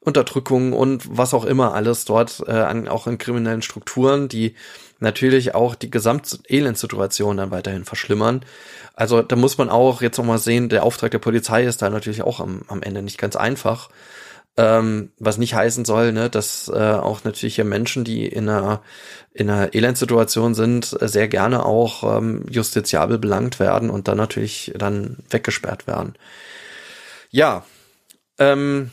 [0.00, 4.54] Unterdrückung und was auch immer alles dort äh, an, auch in kriminellen Strukturen, die
[5.04, 8.44] natürlich auch die Gesamtelendsituation dann weiterhin verschlimmern.
[8.94, 12.22] Also da muss man auch jetzt nochmal sehen, der Auftrag der Polizei ist da natürlich
[12.22, 13.90] auch am, am Ende nicht ganz einfach.
[14.56, 18.82] Ähm, was nicht heißen soll, ne, dass äh, auch natürlich hier Menschen, die in einer,
[19.32, 25.18] in einer Elendsituation sind, sehr gerne auch ähm, justiziabel belangt werden und dann natürlich dann
[25.28, 26.14] weggesperrt werden.
[27.30, 27.64] Ja,
[28.38, 28.92] ähm,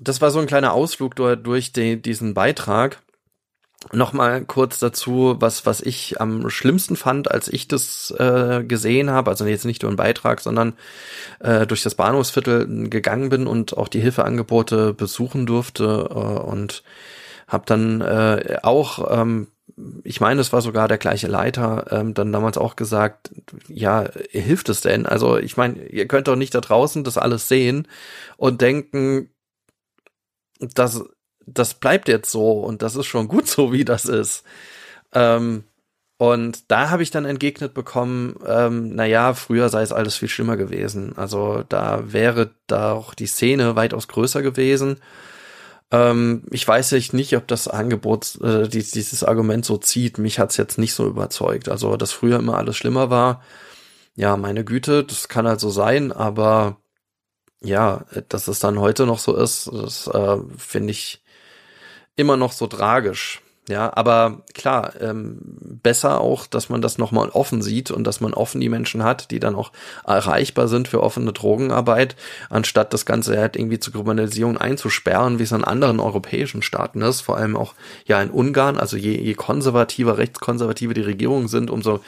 [0.00, 3.00] das war so ein kleiner Ausflug durch, durch die, diesen Beitrag.
[3.92, 9.30] Nochmal kurz dazu, was, was ich am schlimmsten fand, als ich das äh, gesehen habe,
[9.30, 10.74] also jetzt nicht nur ein Beitrag, sondern
[11.38, 16.82] äh, durch das Bahnhofsviertel gegangen bin und auch die Hilfeangebote besuchen durfte äh, und
[17.46, 19.48] habe dann äh, auch, ähm,
[20.02, 23.30] ich meine, es war sogar der gleiche Leiter, ähm, dann damals auch gesagt,
[23.68, 25.06] ja, hilft es denn?
[25.06, 27.86] Also ich meine, ihr könnt doch nicht da draußen das alles sehen
[28.36, 29.30] und denken,
[30.58, 31.04] dass
[31.46, 34.44] das bleibt jetzt so und das ist schon gut so, wie das ist.
[35.12, 35.64] Ähm,
[36.18, 40.56] und da habe ich dann entgegnet bekommen, ähm, naja, früher sei es alles viel schlimmer
[40.56, 41.12] gewesen.
[41.16, 44.98] Also da wäre da auch die Szene weitaus größer gewesen.
[45.90, 50.18] Ähm, ich weiß nicht, ob das Angebot, äh, dieses Argument so zieht.
[50.18, 51.68] Mich hat's jetzt nicht so überzeugt.
[51.68, 53.42] Also, dass früher immer alles schlimmer war,
[54.16, 56.78] ja, meine Güte, das kann halt so sein, aber
[57.62, 61.22] ja, dass es dann heute noch so ist, das äh, finde ich
[62.16, 63.42] immer noch so tragisch.
[63.68, 65.38] Ja, aber klar, ähm,
[65.82, 69.32] besser auch, dass man das nochmal offen sieht und dass man offen die Menschen hat,
[69.32, 69.72] die dann auch
[70.06, 72.14] erreichbar sind für offene Drogenarbeit,
[72.48, 77.22] anstatt das Ganze halt irgendwie zur Kriminalisierung einzusperren, wie es in anderen europäischen Staaten ist,
[77.22, 77.74] vor allem auch
[78.06, 78.78] ja in Ungarn.
[78.78, 81.98] Also je, je konservativer, rechtskonservativer die Regierungen sind, umso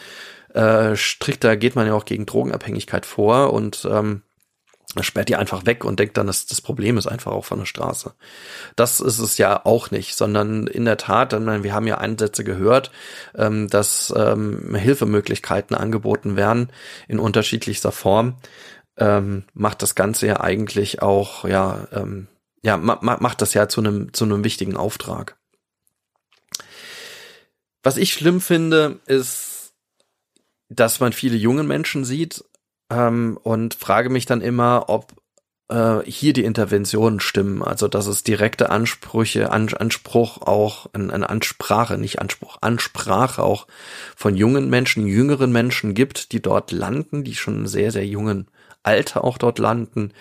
[0.54, 4.22] äh, strikter geht man ja auch gegen Drogenabhängigkeit vor und ähm,
[5.01, 7.66] sperrt die einfach weg und denkt dann, dass das Problem ist einfach auch von der
[7.66, 8.14] Straße.
[8.74, 12.91] Das ist es ja auch nicht, sondern in der Tat, wir haben ja Einsätze gehört,
[13.34, 16.70] ähm, dass ähm, Hilfemöglichkeiten angeboten werden
[17.07, 18.36] in unterschiedlichster Form,
[18.97, 21.86] ähm, macht das Ganze ja eigentlich auch, ja,
[22.62, 25.36] ja, macht das ja zu einem, zu einem wichtigen Auftrag.
[27.82, 29.72] Was ich schlimm finde, ist,
[30.68, 32.45] dass man viele junge Menschen sieht,
[32.91, 35.14] ähm, und frage mich dann immer, ob
[35.68, 41.99] äh, hier die Interventionen stimmen, also dass es direkte Ansprüche, An Anspruch auch, an Ansprache,
[41.99, 43.66] nicht Anspruch, Ansprache auch
[44.16, 48.49] von jungen Menschen, jüngeren Menschen gibt, die dort landen, die schon sehr, sehr jungen
[48.82, 50.12] Alter auch dort landen,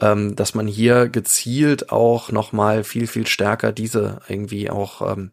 [0.00, 5.32] ähm, dass man hier gezielt auch nochmal viel, viel stärker diese irgendwie auch ähm,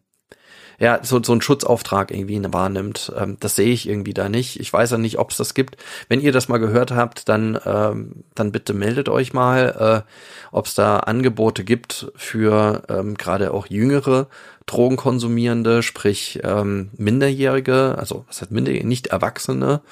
[0.78, 3.12] ja, so, so einen Schutzauftrag irgendwie wahrnimmt.
[3.16, 4.60] Ähm, das sehe ich irgendwie da nicht.
[4.60, 5.76] Ich weiß ja nicht, ob es das gibt.
[6.08, 10.10] Wenn ihr das mal gehört habt, dann, ähm, dann bitte meldet euch mal, äh,
[10.52, 14.28] ob es da Angebote gibt für ähm, gerade auch jüngere
[14.66, 19.82] Drogenkonsumierende, sprich ähm, Minderjährige, also was heißt Minderjährige, nicht Erwachsene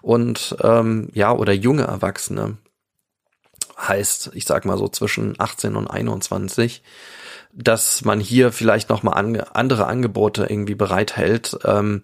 [0.00, 2.56] und ähm, ja, oder junge Erwachsene.
[3.78, 6.82] Heißt, ich sag mal so zwischen 18 und 21
[7.52, 12.02] dass man hier vielleicht nochmal an, andere Angebote irgendwie bereithält ähm,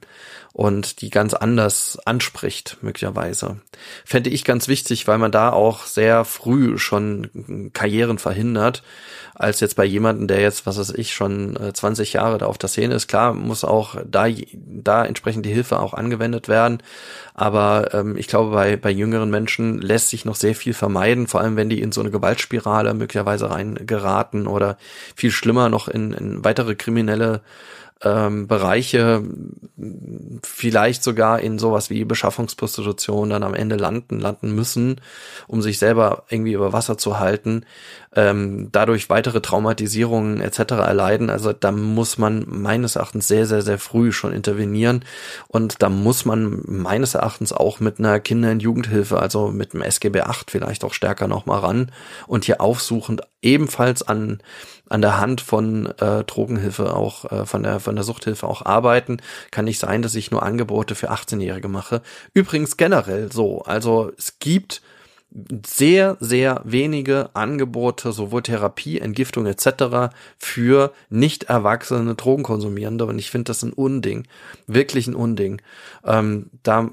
[0.53, 3.61] und die ganz anders anspricht, möglicherweise.
[4.05, 8.83] Fände ich ganz wichtig, weil man da auch sehr früh schon Karrieren verhindert
[9.39, 12.59] als jetzt bei jemanden, der jetzt, was weiß ich, schon 20 äh, Jahre da auf
[12.59, 13.07] der Szene ist.
[13.07, 16.79] Klar, muss auch da, da entsprechend die Hilfe auch angewendet werden.
[17.35, 21.41] Aber ähm, ich glaube, bei, bei jüngeren Menschen lässt sich noch sehr viel vermeiden, vor
[21.41, 24.77] allem wenn die in so eine Gewaltspirale möglicherweise reingeraten oder
[25.15, 27.41] viel schlimmer noch in, in weitere kriminelle
[28.03, 29.23] ähm, Bereiche
[30.45, 35.01] vielleicht sogar in sowas wie Beschaffungsprostitution dann am Ende landen, landen müssen,
[35.47, 37.65] um sich selber irgendwie über Wasser zu halten,
[38.15, 40.59] ähm, dadurch weitere Traumatisierungen etc.
[40.73, 41.31] erleiden.
[41.31, 45.05] Also da muss man meines Erachtens sehr, sehr, sehr früh schon intervenieren
[45.49, 49.83] und da muss man meines Erachtens auch mit einer Kinder- und Jugendhilfe, also mit dem
[49.83, 51.93] SGB 8 vielleicht auch stärker nochmal ran
[52.27, 54.41] und hier aufsuchend ebenfalls an
[54.89, 59.19] an der Hand von äh, Drogenhilfe auch äh, von der von der Suchthilfe auch arbeiten.
[59.51, 62.03] Kann nicht sein, dass ich nur Angebote für 18-Jährige mache.
[62.33, 63.63] Übrigens generell so.
[63.63, 64.81] Also es gibt
[65.31, 70.15] sehr, sehr wenige Angebote, sowohl Therapie, Entgiftung etc.
[70.39, 73.05] für nicht erwachsene Drogenkonsumierende.
[73.05, 74.27] Und ich finde das ein Unding.
[74.67, 75.61] Wirklich ein Unding.
[76.05, 76.91] Ähm, da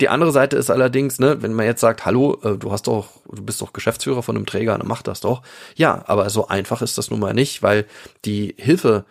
[0.00, 3.08] die andere Seite ist allerdings, ne, wenn man jetzt sagt, hallo, äh, du hast doch,
[3.30, 5.42] du bist doch Geschäftsführer von einem Träger, dann mach das doch.
[5.76, 7.86] Ja, aber so einfach ist das nun mal nicht, weil
[8.24, 9.04] die Hilfe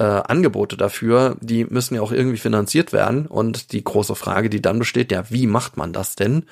[0.00, 3.26] äh, Angebote dafür, die müssen ja auch irgendwie finanziert werden.
[3.26, 6.46] Und die große Frage, die dann besteht, ja, wie macht man das denn?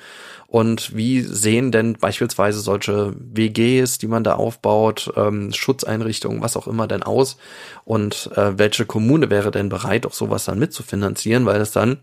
[0.45, 6.67] Und wie sehen denn beispielsweise solche WGs, die man da aufbaut, ähm, Schutzeinrichtungen, was auch
[6.67, 7.37] immer denn aus?
[7.85, 12.01] Und äh, welche Kommune wäre denn bereit, auch sowas dann mitzufinanzieren, weil es dann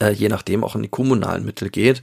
[0.00, 2.02] äh, je nachdem auch in die kommunalen Mittel geht.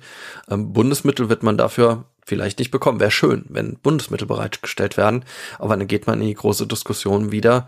[0.50, 3.02] Ähm, Bundesmittel wird man dafür vielleicht nicht bekommen.
[3.02, 5.26] Wäre schön, wenn Bundesmittel bereitgestellt werden,
[5.58, 7.68] aber dann geht man in die große Diskussion wieder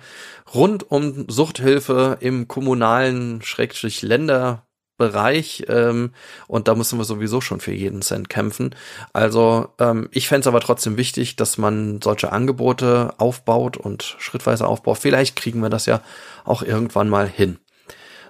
[0.53, 4.66] rund um Suchthilfe im kommunalen Schrägstrich Länder
[5.01, 6.12] Bereich ähm,
[6.47, 8.76] und da müssen wir sowieso schon für jeden Cent kämpfen.
[9.14, 14.68] Also ähm, ich fände es aber trotzdem wichtig, dass man solche Angebote aufbaut und schrittweise
[14.68, 14.99] aufbaut.
[14.99, 16.01] Vielleicht kriegen wir das ja
[16.45, 17.57] auch irgendwann mal hin.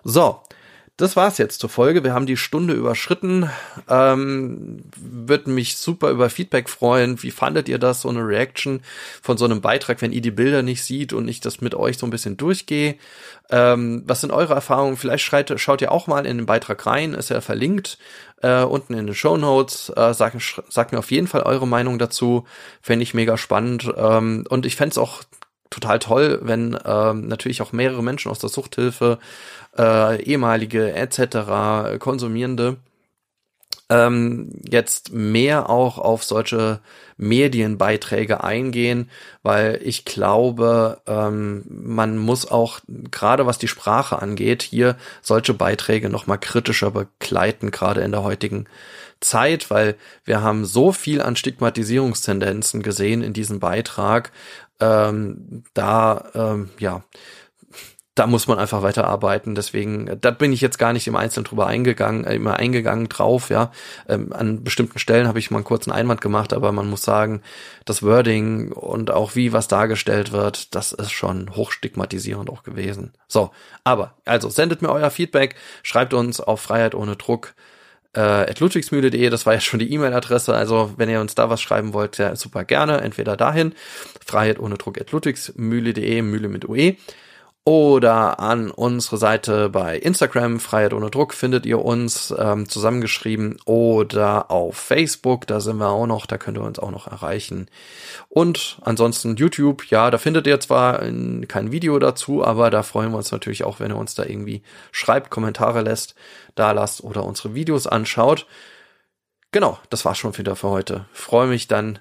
[0.06, 0.40] So,
[1.02, 2.04] das war's jetzt zur Folge.
[2.04, 3.50] Wir haben die Stunde überschritten.
[3.90, 7.22] Ähm, Würde mich super über Feedback freuen.
[7.24, 8.82] Wie fandet ihr das, so eine Reaction
[9.22, 11.98] von so einem Beitrag, wenn ihr die Bilder nicht sieht und ich das mit euch
[11.98, 12.96] so ein bisschen durchgehe?
[13.50, 14.96] Ähm, was sind eure Erfahrungen?
[14.96, 17.98] Vielleicht schreit, schaut ihr auch mal in den Beitrag rein, ist ja verlinkt
[18.42, 19.92] äh, unten in den Show Notes.
[19.96, 20.38] Äh, sagt,
[20.70, 22.46] sagt mir auf jeden Fall eure Meinung dazu.
[22.82, 23.92] Fände ich mega spannend.
[23.96, 25.24] Ähm, und ich fände es auch
[25.72, 29.18] total toll, wenn ähm, natürlich auch mehrere Menschen aus der Suchthilfe
[29.78, 31.98] äh, ehemalige etc.
[31.98, 32.78] Konsumierende
[33.92, 36.80] ähm, jetzt mehr auch auf solche
[37.18, 39.10] Medienbeiträge eingehen,
[39.44, 46.10] weil ich glaube, ähm, man muss auch gerade was die Sprache angeht, hier solche Beiträge
[46.10, 48.66] noch mal kritischer begleiten, gerade in der heutigen
[49.20, 54.32] Zeit, weil wir haben so viel an Stigmatisierungstendenzen gesehen in diesem Beitrag,
[54.82, 57.04] ähm, da ähm, ja
[58.16, 59.56] da muss man einfach weiterarbeiten.
[59.56, 63.50] Deswegen, da bin ich jetzt gar nicht im Einzelnen drüber eingegangen, äh, immer eingegangen drauf,
[63.50, 63.72] ja.
[64.08, 67.42] Ähm, an bestimmten Stellen habe ich mal einen kurzen Einwand gemacht, aber man muss sagen,
[67.86, 73.14] das Wording und auch wie was dargestellt wird, das ist schon hochstigmatisierend auch gewesen.
[73.28, 73.52] So,
[73.84, 77.54] aber, also sendet mir euer Feedback, schreibt uns auf Freiheit ohne Druck
[78.16, 81.94] äh, ludwigsmühle.de, das war ja schon die E-Mail-Adresse, also wenn ihr uns da was schreiben
[81.94, 83.74] wollt, ja, super gerne, entweder dahin,
[84.26, 86.96] Freiheit ohne Druck at ludwigsmühle.de, Mühle mit UE,
[87.64, 94.50] oder an unsere Seite bei Instagram, Freiheit ohne Druck, findet ihr uns ähm, zusammengeschrieben oder
[94.50, 97.70] auf Facebook, da sind wir auch noch, da könnt ihr uns auch noch erreichen.
[98.30, 103.18] Und ansonsten YouTube, ja, da findet ihr zwar kein Video dazu, aber da freuen wir
[103.18, 106.16] uns natürlich auch, wenn ihr uns da irgendwie schreibt, Kommentare lässt,
[106.56, 108.48] da lasst oder unsere Videos anschaut.
[109.52, 111.06] Genau, das war schon wieder für heute.
[111.12, 112.00] Freue mich dann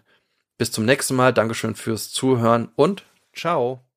[0.61, 1.33] Bis zum nächsten Mal.
[1.33, 3.90] Dankeschön fürs Zuhören und ciao.